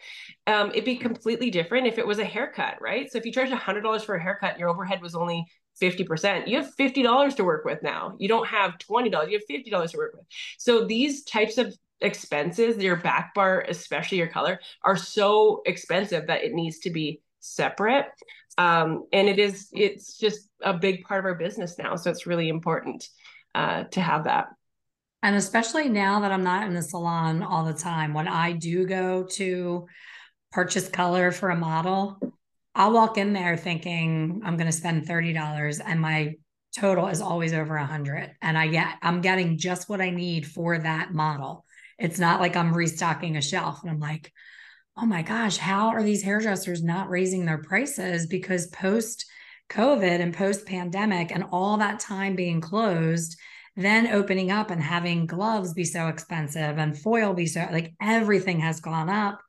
Um, 0.46 0.70
it'd 0.70 0.86
be 0.86 0.96
completely 0.96 1.52
different 1.52 1.88
if 1.88 1.98
it 1.98 2.08
was 2.08 2.20
a 2.20 2.24
haircut, 2.24 2.82
right? 2.82 3.12
So 3.12 3.17
if 3.17 3.26
you 3.26 3.32
charge 3.34 3.50
$100 3.50 4.06
for 4.06 4.15
a 4.15 4.22
haircut, 4.22 4.58
your 4.58 4.70
overhead 4.70 5.02
was 5.02 5.15
only 5.15 5.46
50%. 5.82 6.48
You 6.48 6.58
have 6.58 6.74
$50 6.80 7.36
to 7.36 7.43
work 7.43 7.65
with 7.65 7.84
now. 7.84 8.15
You 8.20 8.28
don't 8.28 8.48
have 8.48 8.78
$20, 8.78 9.30
you 9.30 9.39
have 9.39 9.63
$50 9.65 9.91
to 9.91 9.98
work 9.98 10.13
with. 10.15 10.26
So 10.58 10.86
these 10.86 11.24
types 11.24 11.58
of 11.58 11.76
expenses, 12.02 12.78
your 12.78 12.96
back 12.96 13.34
bar, 13.34 13.65
especially 13.67 14.20
your 14.20 14.28
color, 14.28 14.60
are 14.84 14.96
so 14.96 15.62
expensive 15.65 16.28
that 16.28 16.43
it 16.43 16.54
needs 16.54 16.80
to 16.80 16.89
be 16.89 17.22
separate. 17.39 18.06
Um, 18.58 19.06
and 19.13 19.28
it 19.28 19.39
is, 19.39 19.67
it's 19.72 20.17
just 20.17 20.48
a 20.62 20.74
big 20.74 21.04
part 21.04 21.20
of 21.20 21.26
our 21.26 21.36
business 21.36 21.78
now. 21.78 21.96
So 21.96 22.10
it's 22.10 22.26
really 22.26 22.50
important 22.50 23.08
uh, 23.58 23.84
to 23.86 24.00
have 24.00 24.26
that. 24.26 24.50
And 25.24 25.36
especially 25.36 25.89
now 25.89 26.20
that 26.20 26.32
I'm 26.32 26.43
not 26.43 26.67
in 26.67 26.76
the 26.76 26.84
salon 26.84 27.41
all 27.41 27.65
the 27.65 27.74
time, 27.74 28.13
when 28.13 28.28
I 28.28 28.52
do 28.52 28.86
go 28.86 29.24
to 29.32 29.88
purchase 30.52 30.88
color 30.88 31.32
for 31.32 31.50
a 31.50 31.56
model, 31.56 32.20
I'll 32.76 32.93
walk 32.93 33.17
in 33.17 33.34
there 33.34 33.58
thinking 33.58 34.43
I'm 34.46 34.58
going 34.58 34.67
to 34.67 34.78
spend 34.78 35.08
$30 35.08 35.82
and 35.84 36.00
my 36.00 36.36
total 36.78 37.08
is 37.08 37.20
always 37.20 37.52
over 37.52 37.76
a 37.76 37.86
hundred. 37.86 38.32
And 38.43 38.56
I 38.56 38.67
get, 38.67 39.00
I'm 39.02 39.22
getting 39.22 39.58
just 39.58 39.89
what 39.89 40.02
I 40.02 40.12
need 40.12 40.46
for 40.46 40.78
that 40.78 41.12
model. 41.12 41.65
It's 41.98 42.20
not 42.20 42.39
like 42.39 42.56
I'm 42.56 42.78
restocking 42.78 43.38
a 43.38 43.41
shelf 43.41 43.82
and 43.82 43.89
I'm 43.89 44.00
like, 44.00 44.32
oh 44.96 45.08
my 45.08 45.24
gosh, 45.24 45.58
how 45.58 45.88
are 45.88 46.04
these 46.04 46.22
hairdressers 46.22 46.84
not 46.84 47.10
raising 47.10 47.46
their 47.46 47.58
prices? 47.58 48.28
Because 48.28 48.67
post 48.67 49.26
COVID 49.69 50.21
and 50.21 50.34
post 50.34 50.65
pandemic 50.65 51.32
and 51.32 51.45
all 51.51 51.77
that 51.77 51.99
time 51.99 52.36
being 52.36 52.62
closed, 52.62 53.38
then 53.75 54.08
opening 54.08 54.51
up 54.51 54.71
and 54.71 54.82
having 54.82 55.27
gloves 55.27 55.73
be 55.73 55.84
so 55.84 56.08
expensive 56.08 56.77
and 56.77 56.97
foil 56.97 57.34
be 57.34 57.45
so 57.45 57.67
like 57.71 57.93
everything 58.01 58.60
has 58.60 58.80
gone 58.80 59.10
up 59.10 59.41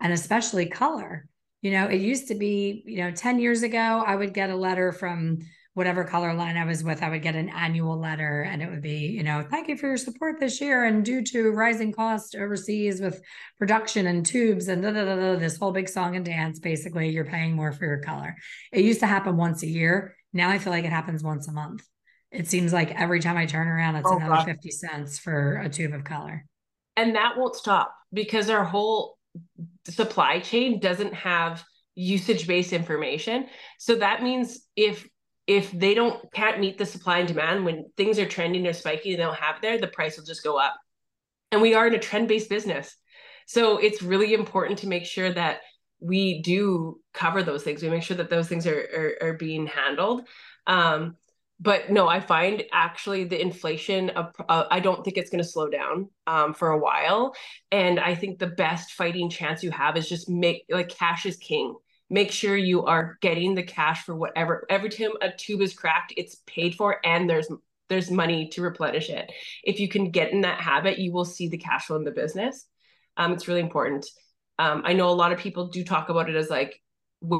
and 0.00 0.12
especially 0.12 0.66
color. 0.66 1.28
You 1.60 1.70
know 1.70 1.86
it 1.86 2.00
used 2.00 2.28
to 2.28 2.34
be 2.34 2.82
you 2.86 2.98
know 2.98 3.10
10 3.10 3.38
years 3.38 3.62
ago 3.62 4.04
i 4.06 4.14
would 4.14 4.34
get 4.34 4.50
a 4.50 4.54
letter 4.54 4.92
from 4.92 5.38
whatever 5.74 6.04
color 6.04 6.32
line 6.32 6.56
I 6.56 6.64
was 6.64 6.82
with, 6.82 7.02
I 7.02 7.10
would 7.10 7.22
get 7.22 7.34
an 7.34 7.48
annual 7.48 7.98
letter 7.98 8.42
and 8.42 8.62
it 8.62 8.70
would 8.70 8.80
be, 8.80 9.08
you 9.08 9.24
know, 9.24 9.44
thank 9.50 9.68
you 9.68 9.76
for 9.76 9.88
your 9.88 9.96
support 9.96 10.38
this 10.38 10.60
year. 10.60 10.84
And 10.84 11.04
due 11.04 11.22
to 11.24 11.50
rising 11.50 11.92
cost 11.92 12.36
overseas 12.36 13.00
with 13.00 13.20
production 13.58 14.06
and 14.06 14.24
tubes 14.24 14.68
and 14.68 14.82
da, 14.82 14.92
da, 14.92 15.04
da, 15.04 15.16
da, 15.16 15.36
this 15.36 15.58
whole 15.58 15.72
big 15.72 15.88
song 15.88 16.14
and 16.14 16.24
dance, 16.24 16.60
basically, 16.60 17.10
you're 17.10 17.24
paying 17.24 17.54
more 17.54 17.72
for 17.72 17.84
your 17.84 18.00
color. 18.00 18.36
It 18.72 18.84
used 18.84 19.00
to 19.00 19.06
happen 19.06 19.36
once 19.36 19.62
a 19.64 19.68
year. 19.68 20.16
Now 20.32 20.48
I 20.50 20.58
feel 20.58 20.72
like 20.72 20.84
it 20.84 20.92
happens 20.92 21.24
once 21.24 21.48
a 21.48 21.52
month. 21.52 21.84
It 22.30 22.46
seems 22.48 22.72
like 22.72 22.92
every 22.98 23.20
time 23.20 23.36
I 23.36 23.46
turn 23.46 23.66
around, 23.66 23.96
it's 23.96 24.08
oh, 24.08 24.16
another 24.16 24.36
God. 24.36 24.46
50 24.46 24.70
cents 24.70 25.18
for 25.18 25.58
a 25.58 25.68
tube 25.68 25.92
of 25.92 26.04
color. 26.04 26.44
And 26.96 27.16
that 27.16 27.36
won't 27.36 27.56
stop 27.56 27.92
because 28.12 28.48
our 28.48 28.64
whole 28.64 29.18
supply 29.88 30.38
chain 30.38 30.78
doesn't 30.78 31.14
have 31.14 31.64
usage 31.96 32.46
based 32.46 32.72
information. 32.72 33.46
So 33.78 33.96
that 33.96 34.22
means 34.22 34.60
if 34.76 35.06
if 35.46 35.70
they 35.72 35.94
don't 35.94 36.32
can't 36.32 36.60
meet 36.60 36.78
the 36.78 36.86
supply 36.86 37.18
and 37.18 37.28
demand 37.28 37.64
when 37.64 37.86
things 37.96 38.18
are 38.18 38.26
trending 38.26 38.66
or 38.66 38.72
spiky 38.72 39.10
and 39.10 39.18
they 39.18 39.24
don't 39.24 39.36
have 39.36 39.60
there 39.60 39.78
the 39.78 39.86
price 39.86 40.16
will 40.16 40.24
just 40.24 40.44
go 40.44 40.58
up. 40.58 40.74
And 41.52 41.60
we 41.60 41.74
are 41.74 41.86
in 41.86 41.94
a 41.94 41.98
trend 41.98 42.28
based 42.28 42.48
business. 42.48 42.96
So 43.46 43.78
it's 43.78 44.02
really 44.02 44.32
important 44.32 44.78
to 44.80 44.88
make 44.88 45.04
sure 45.04 45.32
that 45.32 45.60
we 46.00 46.42
do 46.42 47.00
cover 47.12 47.42
those 47.42 47.62
things. 47.62 47.82
We 47.82 47.90
make 47.90 48.02
sure 48.02 48.16
that 48.16 48.30
those 48.30 48.48
things 48.48 48.66
are 48.66 49.16
are, 49.20 49.28
are 49.28 49.34
being 49.34 49.66
handled. 49.66 50.26
Um, 50.66 51.16
but 51.60 51.88
no 51.88 52.08
i 52.08 52.18
find 52.18 52.64
actually 52.72 53.22
the 53.22 53.40
inflation 53.40 54.10
of, 54.10 54.34
uh, 54.48 54.64
i 54.72 54.80
don't 54.80 55.04
think 55.04 55.16
it's 55.16 55.30
going 55.30 55.42
to 55.42 55.48
slow 55.48 55.68
down 55.68 56.08
um, 56.26 56.52
for 56.52 56.70
a 56.70 56.78
while. 56.78 57.34
And 57.70 58.00
i 58.00 58.14
think 58.14 58.38
the 58.38 58.48
best 58.48 58.92
fighting 58.92 59.30
chance 59.30 59.62
you 59.62 59.70
have 59.70 59.96
is 59.96 60.08
just 60.08 60.28
make 60.28 60.64
like 60.68 60.88
cash 60.88 61.26
is 61.26 61.36
king 61.36 61.76
make 62.10 62.30
sure 62.30 62.56
you 62.56 62.84
are 62.84 63.16
getting 63.20 63.54
the 63.54 63.62
cash 63.62 64.04
for 64.04 64.14
whatever 64.14 64.66
every 64.68 64.90
time 64.90 65.10
a 65.22 65.30
tube 65.32 65.62
is 65.62 65.74
cracked 65.74 66.12
it's 66.16 66.36
paid 66.46 66.74
for 66.74 66.98
and 67.04 67.28
there's 67.28 67.48
there's 67.88 68.10
money 68.10 68.48
to 68.48 68.62
replenish 68.62 69.10
it. 69.10 69.30
If 69.62 69.78
you 69.78 69.88
can 69.88 70.10
get 70.10 70.32
in 70.32 70.42
that 70.42 70.60
habit 70.60 70.98
you 70.98 71.12
will 71.12 71.24
see 71.24 71.48
the 71.48 71.58
cash 71.58 71.86
flow 71.86 71.96
in 71.96 72.04
the 72.04 72.10
business. 72.10 72.66
Um, 73.16 73.32
it's 73.32 73.48
really 73.48 73.60
important. 73.60 74.06
Um, 74.58 74.82
i 74.84 74.92
know 74.92 75.08
a 75.08 75.10
lot 75.10 75.32
of 75.32 75.38
people 75.38 75.68
do 75.68 75.82
talk 75.84 76.08
about 76.08 76.30
it 76.30 76.36
as 76.36 76.50
like 76.50 76.80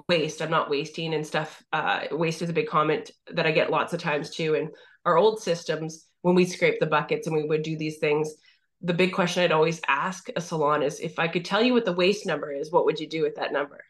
waste. 0.09 0.43
I'm 0.43 0.51
not 0.51 0.71
wasting 0.71 1.15
and 1.15 1.27
stuff. 1.27 1.63
Uh, 1.73 2.07
waste 2.11 2.43
is 2.43 2.51
a 2.51 2.55
big 2.55 2.69
comment 2.69 3.11
that 3.33 3.47
i 3.47 3.53
get 3.53 3.71
lots 3.71 3.93
of 3.93 4.01
times 4.01 4.31
too 4.31 4.55
and 4.55 4.69
our 5.05 5.17
old 5.17 5.43
systems. 5.43 6.07
When 6.23 6.35
we 6.35 6.47
scrape 6.47 6.81
the 6.81 6.87
buckets 6.87 7.27
and 7.27 7.37
we 7.37 7.45
would 7.45 7.63
do 7.63 7.77
these 7.77 7.99
things 7.99 8.35
the 8.83 8.95
big 8.95 9.13
question 9.13 9.43
i'd 9.43 9.53
always 9.53 9.81
ask 9.89 10.29
a 10.37 10.41
salon 10.41 10.83
is 10.83 11.01
if 11.01 11.19
i 11.19 11.29
could 11.29 11.45
tell 11.45 11.63
you 11.63 11.73
what 11.73 11.85
the 11.85 11.93
waste 11.93 12.27
number 12.27 12.53
is 12.53 12.73
what 12.73 12.85
would 12.85 12.99
you 12.99 13.09
do 13.09 13.23
with 13.23 13.35
that 13.37 13.53
number 13.53 13.83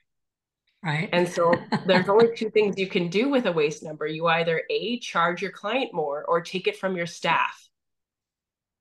Right. 0.84 1.08
And 1.12 1.28
so 1.28 1.54
there's 1.86 2.08
only 2.08 2.28
two 2.36 2.50
things 2.50 2.78
you 2.78 2.88
can 2.88 3.08
do 3.08 3.30
with 3.30 3.46
a 3.46 3.52
waste 3.52 3.82
number. 3.82 4.06
You 4.06 4.26
either 4.26 4.62
A, 4.70 4.98
charge 4.98 5.40
your 5.40 5.52
client 5.52 5.94
more 5.94 6.24
or 6.26 6.40
take 6.40 6.66
it 6.66 6.76
from 6.76 6.96
your 6.96 7.06
staff. 7.06 7.60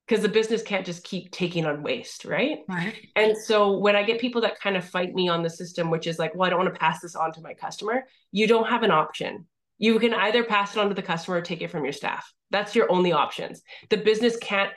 Because 0.06 0.22
the 0.22 0.28
business 0.28 0.62
can't 0.62 0.84
just 0.84 1.02
keep 1.02 1.30
taking 1.30 1.64
on 1.64 1.82
waste, 1.82 2.26
right? 2.26 2.58
Right. 2.68 2.94
And 3.16 3.34
so 3.34 3.78
when 3.78 3.96
I 3.96 4.02
get 4.02 4.20
people 4.20 4.42
that 4.42 4.60
kind 4.60 4.76
of 4.76 4.84
fight 4.84 5.14
me 5.14 5.28
on 5.30 5.42
the 5.42 5.48
system, 5.48 5.90
which 5.90 6.06
is 6.06 6.18
like, 6.18 6.34
well, 6.34 6.46
I 6.46 6.50
don't 6.50 6.58
want 6.58 6.74
to 6.74 6.78
pass 6.78 7.00
this 7.00 7.16
on 7.16 7.32
to 7.32 7.40
my 7.40 7.54
customer, 7.54 8.04
you 8.30 8.46
don't 8.46 8.68
have 8.68 8.82
an 8.82 8.90
option. 8.90 9.46
You 9.78 9.98
can 9.98 10.12
either 10.12 10.44
pass 10.44 10.76
it 10.76 10.78
on 10.78 10.90
to 10.90 10.94
the 10.94 11.00
customer 11.00 11.38
or 11.38 11.40
take 11.40 11.62
it 11.62 11.70
from 11.70 11.84
your 11.84 11.94
staff. 11.94 12.30
That's 12.50 12.74
your 12.74 12.92
only 12.92 13.12
options. 13.12 13.62
The 13.88 13.96
business 13.96 14.36
can't 14.36 14.70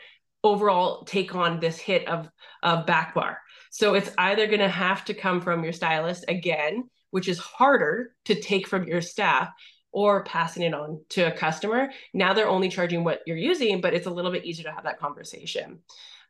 overall 0.46 1.04
take 1.04 1.36
on 1.36 1.60
this 1.60 1.78
hit 1.78 2.08
of, 2.08 2.30
of 2.64 2.86
back 2.86 3.14
bar. 3.14 3.40
So 3.70 3.96
it's 3.96 4.12
either 4.18 4.48
going 4.48 4.60
to 4.60 4.70
have 4.70 5.04
to 5.06 5.14
come 5.14 5.42
from 5.42 5.64
your 5.64 5.74
stylist 5.74 6.24
again, 6.30 6.86
which 7.12 7.28
is 7.28 7.40
harder 7.40 8.14
to 8.26 8.40
take 8.40 8.68
from 8.68 8.88
your 8.88 9.02
staff 9.02 9.50
or 9.92 10.24
passing 10.24 10.64
it 10.64 10.74
on 10.74 11.02
to 11.10 11.24
a 11.24 11.32
customer. 11.32 11.90
Now 12.14 12.34
they're 12.34 12.50
only 12.50 12.70
charging 12.70 13.04
what 13.04 13.22
you're 13.26 13.38
using, 13.38 13.82
but 13.82 13.94
it's 13.94 14.08
a 14.08 14.12
little 14.12 14.32
bit 14.32 14.46
easier 14.46 14.66
to 14.66 14.72
have 14.72 14.84
that 14.84 15.00
conversation. 15.00 15.80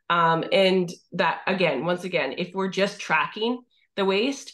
Um, 0.10 0.46
and 0.52 0.90
that, 1.13 1.42
again, 1.48 1.84
once 1.84 2.04
again, 2.04 2.36
if 2.38 2.54
we're 2.54 2.70
just 2.70 3.00
tracking 3.00 3.62
the 3.96 4.06
waste, 4.06 4.54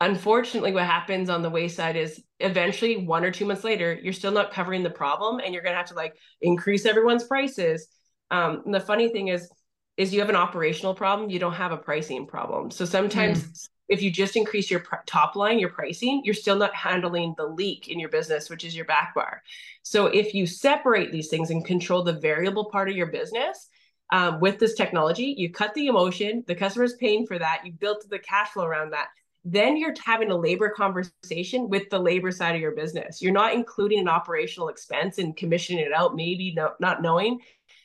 unfortunately, 0.00 0.72
what 0.72 0.84
happens 0.84 1.28
on 1.28 1.42
the 1.42 1.50
waste 1.50 1.76
side 1.76 1.96
is 1.96 2.22
eventually 2.40 3.04
one 3.04 3.24
or 3.24 3.30
two 3.30 3.44
months 3.44 3.64
later, 3.64 3.98
you're 4.02 4.12
still 4.12 4.32
not 4.32 4.52
covering 4.52 4.82
the 4.82 4.90
problem 4.90 5.40
and 5.40 5.52
you're 5.52 5.62
going 5.62 5.74
to 5.74 5.78
have 5.78 5.88
to 5.88 5.94
like 5.94 6.14
increase 6.40 6.86
everyone's 6.86 7.24
prices. 7.24 7.88
Um, 8.30 8.62
and 8.64 8.74
the 8.74 8.80
funny 8.80 9.10
thing 9.10 9.28
is, 9.28 9.50
is 9.96 10.12
you 10.12 10.20
have 10.20 10.30
an 10.30 10.36
operational 10.36 10.94
problem, 10.94 11.30
you 11.30 11.38
don't 11.38 11.52
have 11.52 11.72
a 11.72 11.76
pricing 11.76 12.26
problem. 12.26 12.70
So 12.70 12.84
sometimes 12.84 13.42
mm 13.42 13.68
if 13.88 14.02
you 14.02 14.10
just 14.10 14.36
increase 14.36 14.70
your 14.70 14.80
pr- 14.80 14.96
top 15.06 15.36
line, 15.36 15.58
your 15.58 15.70
pricing, 15.70 16.22
you're 16.24 16.34
still 16.34 16.56
not 16.56 16.74
handling 16.74 17.34
the 17.36 17.46
leak 17.46 17.88
in 17.88 17.98
your 17.98 18.08
business, 18.08 18.48
which 18.48 18.64
is 18.64 18.74
your 18.74 18.84
back 18.86 19.14
bar. 19.14 19.42
So 19.82 20.06
if 20.06 20.34
you 20.34 20.46
separate 20.46 21.12
these 21.12 21.28
things 21.28 21.50
and 21.50 21.64
control 21.64 22.02
the 22.02 22.12
variable 22.12 22.66
part 22.66 22.88
of 22.88 22.96
your 22.96 23.06
business 23.06 23.68
um, 24.12 24.40
with 24.40 24.58
this 24.58 24.74
technology, 24.74 25.34
you 25.36 25.50
cut 25.50 25.74
the 25.74 25.88
emotion, 25.88 26.44
the 26.46 26.54
customer's 26.54 26.94
paying 26.94 27.26
for 27.26 27.38
that, 27.38 27.62
you 27.64 27.72
built 27.72 28.08
the 28.08 28.18
cash 28.18 28.50
flow 28.50 28.64
around 28.64 28.90
that. 28.90 29.08
Then 29.46 29.76
you're 29.76 29.94
having 30.02 30.30
a 30.30 30.36
labor 30.36 30.70
conversation 30.70 31.68
with 31.68 31.90
the 31.90 31.98
labor 31.98 32.30
side 32.30 32.54
of 32.54 32.62
your 32.62 32.74
business. 32.74 33.20
You're 33.20 33.32
not 33.32 33.52
including 33.52 33.98
an 33.98 34.08
operational 34.08 34.70
expense 34.70 35.18
and 35.18 35.36
commissioning 35.36 35.84
it 35.84 35.92
out, 35.92 36.16
maybe 36.16 36.54
no, 36.56 36.72
not 36.80 37.02
knowing 37.02 37.40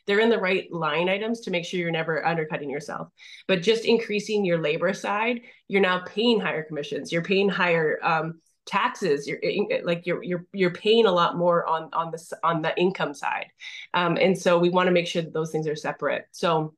they're 0.09 0.19
in 0.19 0.29
the 0.29 0.39
right 0.39 0.65
line 0.71 1.07
items 1.07 1.41
to 1.41 1.51
make 1.51 1.63
sure 1.63 1.79
you're 1.79 1.91
never 1.91 2.25
undercutting 2.25 2.67
yourself. 2.67 3.09
But 3.47 3.61
just 3.61 3.85
increasing 3.85 4.43
your 4.43 4.57
labor 4.57 4.91
side, 4.91 5.41
you're 5.67 5.83
now 5.83 6.01
paying 6.03 6.39
higher 6.39 6.63
commissions. 6.63 7.11
You're 7.11 7.21
paying 7.21 7.47
higher 7.47 7.99
um, 8.01 8.41
taxes. 8.65 9.27
You're 9.27 9.39
like 9.83 10.07
you're 10.07 10.23
you're 10.23 10.47
you're 10.51 10.73
paying 10.73 11.05
a 11.05 11.11
lot 11.11 11.37
more 11.37 11.63
on 11.67 11.91
on 11.93 12.09
the 12.09 12.37
on 12.43 12.63
the 12.63 12.75
income 12.75 13.13
side, 13.13 13.51
um, 13.93 14.17
and 14.17 14.35
so 14.35 14.57
we 14.57 14.71
want 14.71 14.87
to 14.87 14.91
make 14.91 15.05
sure 15.05 15.21
that 15.21 15.31
those 15.31 15.51
things 15.51 15.67
are 15.67 15.75
separate. 15.75 16.25
So 16.31 16.73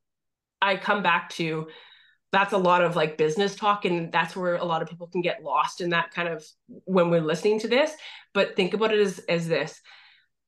I 0.62 0.76
come 0.76 1.02
back 1.02 1.30
to 1.32 1.70
that's 2.34 2.52
a 2.52 2.58
lot 2.58 2.84
of 2.84 2.98
like 2.98 3.18
business 3.18 3.56
talk 3.56 3.86
and 3.86 4.12
that's 4.12 4.36
where 4.36 4.56
a 4.56 4.66
lot 4.66 4.82
of 4.82 4.90
people 4.90 5.08
can 5.08 5.22
get 5.22 5.42
lost 5.42 5.80
in 5.80 5.92
that 5.92 6.12
kind 6.12 6.28
of 6.28 6.46
when 6.84 7.10
we're 7.10 7.22
listening 7.22 7.60
to 7.60 7.68
this 7.68 7.92
but 8.34 8.56
think 8.56 8.74
about 8.74 8.94
it 8.94 9.02
as, 9.02 9.20
as 9.28 9.50
this 9.50 9.82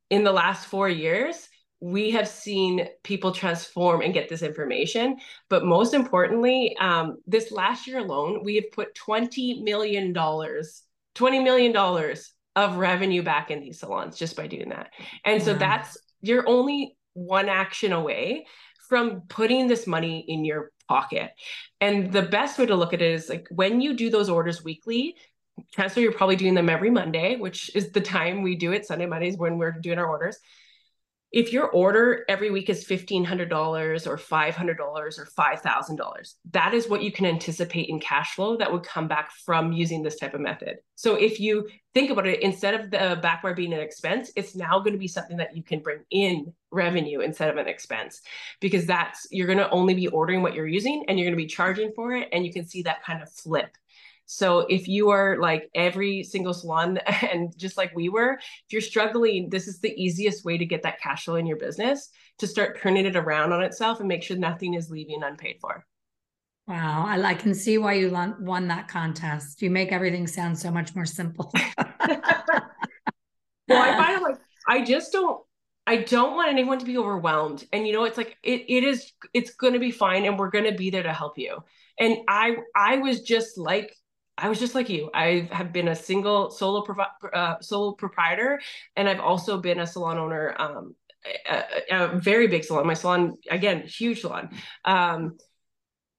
in 0.10 0.24
the 0.24 0.32
last 0.32 0.65
four 0.65 0.88
years 0.88 1.50
we 1.84 2.12
have 2.12 2.30
seen 2.30 2.88
people 3.04 3.34
transform 3.34 4.00
and 4.00 4.13
get 4.13 4.30
this 4.30 4.41
information. 4.41 5.17
But 5.50 5.65
most 5.65 5.93
importantly, 5.93 6.78
um, 6.80 7.17
this 7.28 7.52
last 7.52 7.88
year 7.88 7.98
alone, 7.98 8.41
we 8.41 8.56
have 8.56 8.72
put 8.72 8.96
$20 8.96 9.63
million, 9.63 10.13
$20 10.13 11.43
million 11.43 12.15
of 12.56 12.78
revenue 12.78 13.22
back 13.22 13.52
in 13.52 13.60
these 13.60 13.82
salons 13.82 14.17
just 14.17 14.38
by 14.38 14.48
doing 14.48 14.69
that. 14.69 14.91
And 15.26 15.43
so 15.43 15.54
that's, 15.54 15.98
you're 16.22 16.48
only 16.48 16.96
one 17.15 17.50
action 17.50 17.91
away 17.91 18.46
from 18.88 19.24
putting 19.28 19.67
this 19.67 19.86
money 19.86 20.24
in 20.26 20.46
your 20.46 20.72
pocket. 20.88 21.32
And 21.82 22.13
the 22.13 22.22
best 22.22 22.58
way 22.58 22.65
to 22.65 22.76
look 22.78 22.93
at 22.93 23.02
it 23.02 23.12
is 23.12 23.28
like 23.28 23.46
when 23.52 23.82
you 23.82 23.98
do 23.98 24.10
those 24.10 24.30
orders 24.30 24.63
weekly, 24.63 25.17
transfer, 25.74 26.00
you're 26.00 26.13
probably 26.13 26.38
doing 26.38 26.54
them 26.54 26.69
every 26.69 26.91
Monday, 26.91 27.36
which 27.36 27.76
is 27.76 27.91
the 27.91 28.00
time 28.00 28.41
we 28.41 28.56
do 28.56 28.72
it. 28.72 28.86
Sunday, 28.86 29.06
Mondays 29.06 29.36
when 29.38 29.58
we're 29.58 29.74
doing 29.74 30.00
our 30.00 30.08
orders 30.08 30.38
if 31.34 31.52
your 31.52 31.67
order 31.69 32.24
every 32.30 32.52
week 32.52 32.69
is 32.69 32.86
$1,500 32.86 34.08
or 34.08 34.17
$500 34.17 34.80
or 34.80 35.10
$5,000, 35.12 36.34
that 36.52 36.74
is 36.76 36.88
what 36.88 37.02
you 37.02 37.12
can 37.12 37.26
anticipate 37.26 37.89
in 37.89 38.00
cash 38.00 38.36
flow 38.36 38.56
that 38.58 38.72
would 38.72 38.84
come 38.84 39.08
back 39.08 39.32
from 39.43 39.74
using 39.74 40.04
this 40.04 40.17
type 40.17 40.36
of 40.36 40.41
method. 40.41 40.78
So 40.93 41.15
if 41.15 41.39
you 41.39 41.67
think 41.96 42.12
about 42.12 42.28
it, 42.28 42.43
instead 42.43 42.76
of 42.76 42.91
the 42.91 43.19
backbar 43.22 43.56
being 43.56 43.74
an 43.74 43.80
expense, 43.80 44.32
it's 44.36 44.56
now 44.56 44.78
going 44.78 44.93
to 44.93 45.00
be 45.00 45.08
something 45.08 45.38
that 45.38 45.58
you 45.58 45.63
can 45.63 45.80
bring 45.80 46.02
in 46.12 46.54
revenue 46.69 47.22
instead 47.22 47.50
of 47.50 47.58
an 47.58 47.67
expense 47.67 48.22
because 48.62 48.86
that's, 48.86 49.28
you're 49.32 49.48
going 49.48 49.58
to 49.58 49.69
only 49.72 49.96
be 49.96 50.08
ordering 50.10 50.43
what 50.43 50.54
you're 50.54 50.67
using 50.67 51.04
and 51.08 51.17
you're 51.17 51.26
going 51.26 51.38
to 51.38 51.43
be 51.43 51.48
charging 51.48 51.91
for 51.96 52.13
it. 52.13 52.30
And 52.32 52.46
you 52.46 52.54
can 52.54 52.67
see 52.67 52.84
that 52.84 53.04
kind 53.04 53.24
of 53.24 53.32
flip 53.32 53.76
so 54.25 54.59
if 54.62 54.88
you 54.88 55.09
are 55.09 55.38
like 55.39 55.69
every 55.75 56.23
single 56.23 56.53
salon 56.53 56.97
and 57.31 57.57
just 57.57 57.77
like 57.77 57.95
we 57.95 58.09
were, 58.09 58.33
if 58.33 58.71
you're 58.71 58.81
struggling, 58.81 59.49
this 59.49 59.67
is 59.67 59.79
the 59.79 59.93
easiest 60.01 60.45
way 60.45 60.57
to 60.57 60.65
get 60.65 60.83
that 60.83 61.01
cash 61.01 61.25
flow 61.25 61.36
in 61.36 61.45
your 61.45 61.57
business 61.57 62.09
to 62.39 62.47
start 62.47 62.79
turning 62.81 63.05
it 63.05 63.15
around 63.15 63.53
on 63.53 63.63
itself 63.63 63.99
and 63.99 64.07
make 64.07 64.23
sure 64.23 64.38
nothing 64.38 64.73
is 64.73 64.89
leaving 64.89 65.23
unpaid 65.23 65.57
for. 65.62 65.86
Wow, 66.67 67.05
I, 67.05 67.21
I 67.21 67.33
can 67.33 67.53
see 67.53 67.77
why 67.77 67.93
you 67.93 68.09
won 68.39 68.67
that 68.69 68.88
contest. 68.88 69.62
You 69.62 69.69
make 69.69 69.91
everything 69.91 70.27
sound 70.27 70.57
so 70.57 70.71
much 70.71 70.95
more 70.95 71.05
simple. 71.05 71.51
well, 72.07 72.62
I 73.69 73.97
find 73.97 74.21
like 74.21 74.38
I 74.67 74.83
just 74.83 75.12
don't 75.12 75.41
I 75.86 75.97
don't 75.97 76.36
want 76.36 76.49
anyone 76.49 76.79
to 76.79 76.86
be 76.86 76.97
overwhelmed. 76.97 77.65
And 77.73 77.86
you 77.86 77.91
know, 77.91 78.05
it's 78.05 78.17
like 78.17 78.38
it 78.43 78.63
it 78.69 78.86
is 78.86 79.12
it's 79.33 79.55
gonna 79.55 79.79
be 79.79 79.91
fine 79.91 80.25
and 80.25 80.39
we're 80.39 80.51
gonna 80.51 80.73
be 80.73 80.89
there 80.89 81.03
to 81.03 81.12
help 81.12 81.38
you. 81.38 81.57
And 81.99 82.19
I 82.29 82.55
I 82.73 82.97
was 82.97 83.23
just 83.23 83.57
like 83.57 83.93
I 84.43 84.49
was 84.49 84.60
just 84.60 84.75
like 84.75 84.89
you. 84.89 85.10
I 85.13 85.47
have 85.53 85.71
been 85.71 85.88
a 85.88 85.95
single 85.95 86.51
solo 86.51 86.82
provi- 86.82 87.32
uh, 87.34 87.56
solo 87.62 87.93
proprietor, 87.93 88.60
and 88.97 89.08
I've 89.08 89.21
also 89.21 89.58
been 89.58 89.79
a 89.79 89.88
salon 89.88 90.17
owner 90.17 90.53
um, 90.60 90.95
a, 91.49 91.63
a, 91.91 92.19
very 92.19 92.47
big 92.47 92.65
salon. 92.65 92.86
My 92.86 92.93
salon, 92.93 93.38
again, 93.49 93.84
huge 93.88 94.19
salon. 94.19 94.49
Um, 94.84 95.38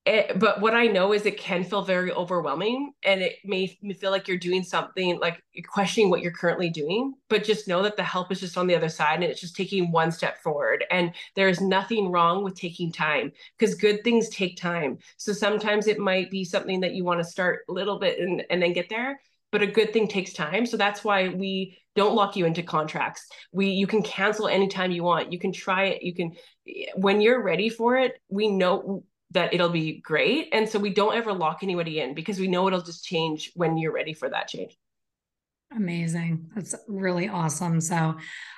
it, 0.07 0.39
but 0.39 0.61
what 0.61 0.75
I 0.75 0.87
know 0.87 1.15
is 1.15 1.25
it 1.25 1.39
can 1.39 1.65
feel 1.65 1.83
very 1.83 2.13
overwhelming 2.13 2.93
and 3.05 3.23
it 3.23 3.37
may 3.43 3.67
feel 3.67 4.11
like 4.11 4.29
you're 4.29 4.37
doing 4.37 4.63
something 4.63 5.19
like 5.19 5.43
questioning 5.67 6.11
what 6.11 6.21
you're 6.21 6.31
currently 6.31 6.69
doing. 6.69 7.15
But 7.31 7.45
just 7.45 7.69
know 7.69 7.83
that 7.83 7.97
the 7.97 8.03
help 8.03 8.31
is 8.31 8.41
just 8.41 8.59
on 8.59 8.67
the 8.67 8.75
other 8.75 8.91
side 8.91 9.15
and 9.15 9.25
it's 9.25 9.41
just 9.41 9.57
taking 9.57 9.91
one 9.91 10.13
step 10.13 10.43
forward. 10.43 10.85
And 10.91 11.13
there's 11.37 11.63
nothing 11.63 12.11
wrong 12.11 12.45
with 12.45 12.55
taking 12.55 12.93
time 12.93 13.33
because 13.59 13.75
good 13.75 14.05
things 14.05 14.29
take 14.29 14.59
time. 14.59 14.99
So 15.17 15.33
sometimes 15.33 15.87
it 15.87 15.99
might 15.99 16.31
be 16.31 16.45
something 16.45 16.81
that 16.81 16.93
you 16.93 17.03
want 17.03 17.21
to 17.21 17.25
start 17.25 17.61
a 17.71 17.73
little 17.73 17.99
bit 17.99 18.19
and, 18.19 18.45
and 18.51 18.63
then 18.63 18.75
get 18.75 18.91
there. 18.91 19.19
But 19.53 19.63
a 19.63 19.67
good 19.67 19.95
thing 19.95 20.07
takes 20.07 20.35
time. 20.35 20.67
So 20.67 20.77
that's 20.77 21.03
why 21.03 21.29
we 21.29 21.79
don't 21.97 22.15
lock 22.15 22.37
you 22.37 22.45
into 22.45 22.63
contracts. 22.63 23.27
We 23.53 23.69
you 23.69 23.87
can 23.87 24.03
cancel 24.03 24.49
anytime 24.49 24.91
you 24.91 25.05
want. 25.05 25.33
You 25.33 25.39
can 25.39 25.53
try 25.53 25.85
it. 25.85 26.03
You 26.03 26.15
can 26.15 26.33
when 26.97 27.23
you're 27.23 27.43
ready 27.43 27.71
for 27.71 27.97
it, 27.97 28.21
we 28.29 28.49
know 28.49 29.05
that 29.35 29.53
it'll 29.53 29.69
be 29.69 30.01
great. 30.01 30.49
And 30.53 30.69
so 30.69 30.79
we 30.79 30.91
don't 30.91 31.15
ever 31.15 31.33
lock 31.33 31.63
anybody 31.63 32.01
in 32.01 32.15
because 32.15 32.39
we 32.39 32.49
know 32.49 32.67
it'll 32.67 32.81
just 32.81 33.05
change 33.05 33.53
when 33.55 33.77
you're 33.77 33.93
ready 33.93 34.15
for 34.15 34.31
that 34.31 34.49
change. 34.49 34.77
Amazing. 35.77 36.51
That's 36.55 36.75
really 36.87 37.29
awesome. 37.29 37.81
So 37.81 38.15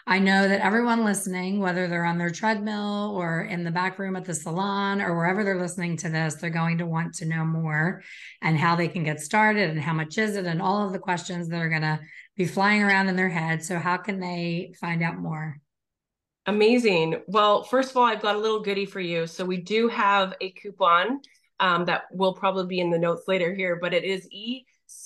I 0.07 0.19
know 0.19 0.47
that 0.49 0.61
everyone 0.61 1.05
listening, 1.05 1.61
whether 1.61 1.89
they're 1.89 2.05
on 2.05 2.19
their 2.19 2.31
treadmill 2.31 3.15
or 3.17 3.43
in 3.43 3.65
the 3.65 3.71
back 3.71 3.99
room 3.99 4.17
at 4.17 4.27
the 4.27 4.35
salon 4.35 5.01
or 5.01 5.17
wherever 5.17 5.43
they're 5.43 5.61
listening 5.61 5.97
to 5.99 6.11
this, 6.11 6.35
they're 6.35 6.51
going 6.51 6.79
to 6.79 6.87
want 6.87 7.15
to 7.15 7.25
know 7.25 7.45
more 7.45 8.03
and 8.43 8.59
how 8.59 8.77
they 8.77 8.89
can 8.89 9.03
get 9.03 9.21
started 9.21 9.71
and 9.71 9.81
how 9.81 9.95
much 9.95 10.19
is 10.19 10.37
it 10.37 10.45
and 10.45 10.61
all 10.61 10.85
of 10.85 10.93
the 10.93 10.99
questions 10.99 11.49
that 11.49 11.63
are 11.63 11.71
going 11.71 11.81
to 11.83 11.99
be 12.37 12.45
flying 12.45 12.83
around 12.83 13.09
in 13.09 13.17
their 13.17 13.31
head. 13.31 13.65
So 13.65 13.79
how 13.79 13.97
can 13.97 14.21
they 14.21 14.75
find 14.79 15.03
out 15.03 15.17
more? 15.17 15.59
Amazing. 16.47 17.23
Well, 17.27 17.65
first 17.65 17.91
of 17.91 17.97
all, 17.97 18.05
I've 18.05 18.23
got 18.23 18.37
a 18.37 18.39
little 18.39 18.61
goodie 18.61 18.87
for 18.87 19.01
you. 19.01 19.27
So 19.27 19.45
we 19.45 19.57
do 19.57 19.89
have 19.89 20.35
a 20.41 20.51
coupon 20.51 21.21
um, 21.59 21.85
that 21.87 22.03
will 22.13 22.35
probably 22.35 22.67
be 22.67 22.81
in 22.81 22.91
the 22.91 22.99
notes 22.99 23.25
later 23.27 23.53
here, 23.53 23.77
but 23.81 23.93
it 23.93 24.05
is 24.05 24.29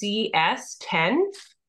ECS10. 0.03 1.17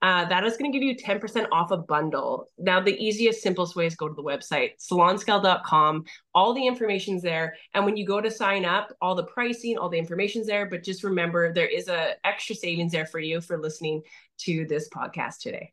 Uh, 0.02 0.26
that 0.26 0.44
is 0.44 0.58
going 0.58 0.72
to 0.72 0.78
give 0.78 0.84
you 0.84 0.96
10% 0.96 1.46
off 1.52 1.70
a 1.70 1.78
bundle. 1.78 2.48
Now, 2.58 2.82
the 2.82 2.98
easiest, 2.98 3.44
simplest 3.44 3.76
way 3.76 3.86
is 3.86 3.96
go 3.96 4.08
to 4.08 4.16
the 4.16 4.24
website, 4.24 4.72
salonscale.com. 4.80 6.06
All 6.34 6.54
the 6.56 6.66
information's 6.66 7.22
there. 7.22 7.56
And 7.76 7.86
when 7.86 7.96
you 7.96 8.06
go 8.06 8.20
to 8.20 8.32
sign 8.32 8.66
up, 8.66 8.92
all 9.00 9.14
the 9.14 9.26
pricing, 9.26 9.78
all 9.78 9.90
the 9.90 10.00
information's 10.00 10.48
there. 10.48 10.66
But 10.66 10.84
just 10.84 11.04
remember, 11.04 11.54
there 11.54 11.68
is 11.68 11.88
a 11.88 12.16
extra 12.26 12.56
savings 12.56 12.92
there 12.92 13.06
for 13.06 13.20
you 13.20 13.42
for 13.42 13.60
listening 13.60 14.02
to 14.40 14.66
this 14.66 14.90
podcast 14.90 15.38
today. 15.40 15.72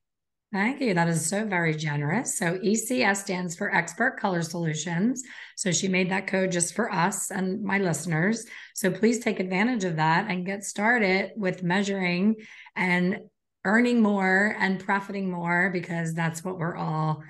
Thank 0.50 0.80
you. 0.80 0.94
That 0.94 1.08
is 1.08 1.26
so 1.26 1.44
very 1.44 1.74
generous. 1.74 2.38
So 2.38 2.58
ECS 2.58 3.18
stands 3.18 3.54
for 3.54 3.74
Expert 3.74 4.18
Color 4.18 4.40
Solutions. 4.40 5.22
So 5.56 5.70
she 5.72 5.88
made 5.88 6.10
that 6.10 6.26
code 6.26 6.52
just 6.52 6.74
for 6.74 6.90
us 6.90 7.30
and 7.30 7.62
my 7.62 7.78
listeners. 7.78 8.46
So 8.74 8.90
please 8.90 9.18
take 9.18 9.40
advantage 9.40 9.84
of 9.84 9.96
that 9.96 10.30
and 10.30 10.46
get 10.46 10.64
started 10.64 11.32
with 11.36 11.62
measuring 11.62 12.36
and 12.74 13.18
earning 13.66 14.00
more 14.00 14.56
and 14.58 14.80
profiting 14.82 15.30
more 15.30 15.68
because 15.70 16.14
that's 16.14 16.42
what 16.42 16.58
we're 16.58 16.76
all 16.76 17.22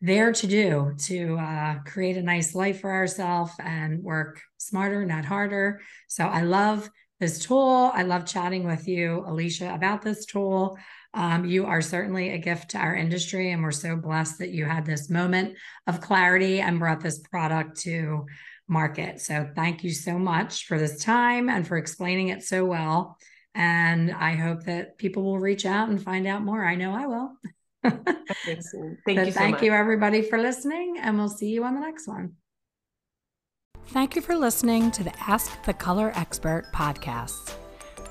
there 0.00 0.32
to 0.32 0.46
do 0.46 0.94
to 1.00 1.36
uh, 1.38 1.78
create 1.80 2.16
a 2.16 2.22
nice 2.22 2.54
life 2.54 2.80
for 2.80 2.90
ourselves 2.90 3.52
and 3.58 4.02
work 4.02 4.40
smarter, 4.56 5.04
not 5.04 5.26
harder. 5.26 5.82
So 6.08 6.24
I 6.24 6.40
love 6.42 6.88
this 7.20 7.40
tool. 7.40 7.90
I 7.94 8.02
love 8.02 8.26
chatting 8.26 8.66
with 8.66 8.88
you, 8.88 9.22
Alicia, 9.26 9.72
about 9.74 10.00
this 10.02 10.24
tool. 10.24 10.78
Um, 11.14 11.44
you 11.44 11.66
are 11.66 11.80
certainly 11.80 12.30
a 12.30 12.38
gift 12.38 12.72
to 12.72 12.78
our 12.78 12.94
industry, 12.94 13.52
and 13.52 13.62
we're 13.62 13.70
so 13.70 13.96
blessed 13.96 14.38
that 14.40 14.50
you 14.50 14.64
had 14.64 14.84
this 14.84 15.08
moment 15.08 15.56
of 15.86 16.00
clarity 16.00 16.60
and 16.60 16.78
brought 16.80 17.00
this 17.00 17.20
product 17.20 17.80
to 17.82 18.26
market. 18.68 19.20
So, 19.20 19.48
thank 19.54 19.84
you 19.84 19.92
so 19.92 20.18
much 20.18 20.66
for 20.66 20.78
this 20.78 21.02
time 21.04 21.48
and 21.48 21.66
for 21.66 21.76
explaining 21.76 22.28
it 22.28 22.42
so 22.42 22.64
well. 22.64 23.16
And 23.54 24.12
I 24.12 24.34
hope 24.34 24.64
that 24.64 24.98
people 24.98 25.22
will 25.22 25.38
reach 25.38 25.64
out 25.64 25.88
and 25.88 26.02
find 26.02 26.26
out 26.26 26.42
more. 26.42 26.64
I 26.64 26.74
know 26.74 26.92
I 26.92 27.06
will. 27.06 27.32
thank 27.84 28.06
you. 28.46 28.62
So 28.62 28.96
thank 29.06 29.52
much. 29.52 29.62
you, 29.62 29.72
everybody, 29.72 30.22
for 30.22 30.38
listening, 30.38 30.98
and 31.00 31.16
we'll 31.18 31.28
see 31.28 31.50
you 31.50 31.64
on 31.64 31.74
the 31.74 31.80
next 31.80 32.08
one. 32.08 32.32
Thank 33.88 34.16
you 34.16 34.22
for 34.22 34.36
listening 34.36 34.90
to 34.92 35.04
the 35.04 35.12
Ask 35.20 35.62
the 35.64 35.74
Color 35.74 36.12
Expert 36.16 36.64
podcast. 36.72 37.63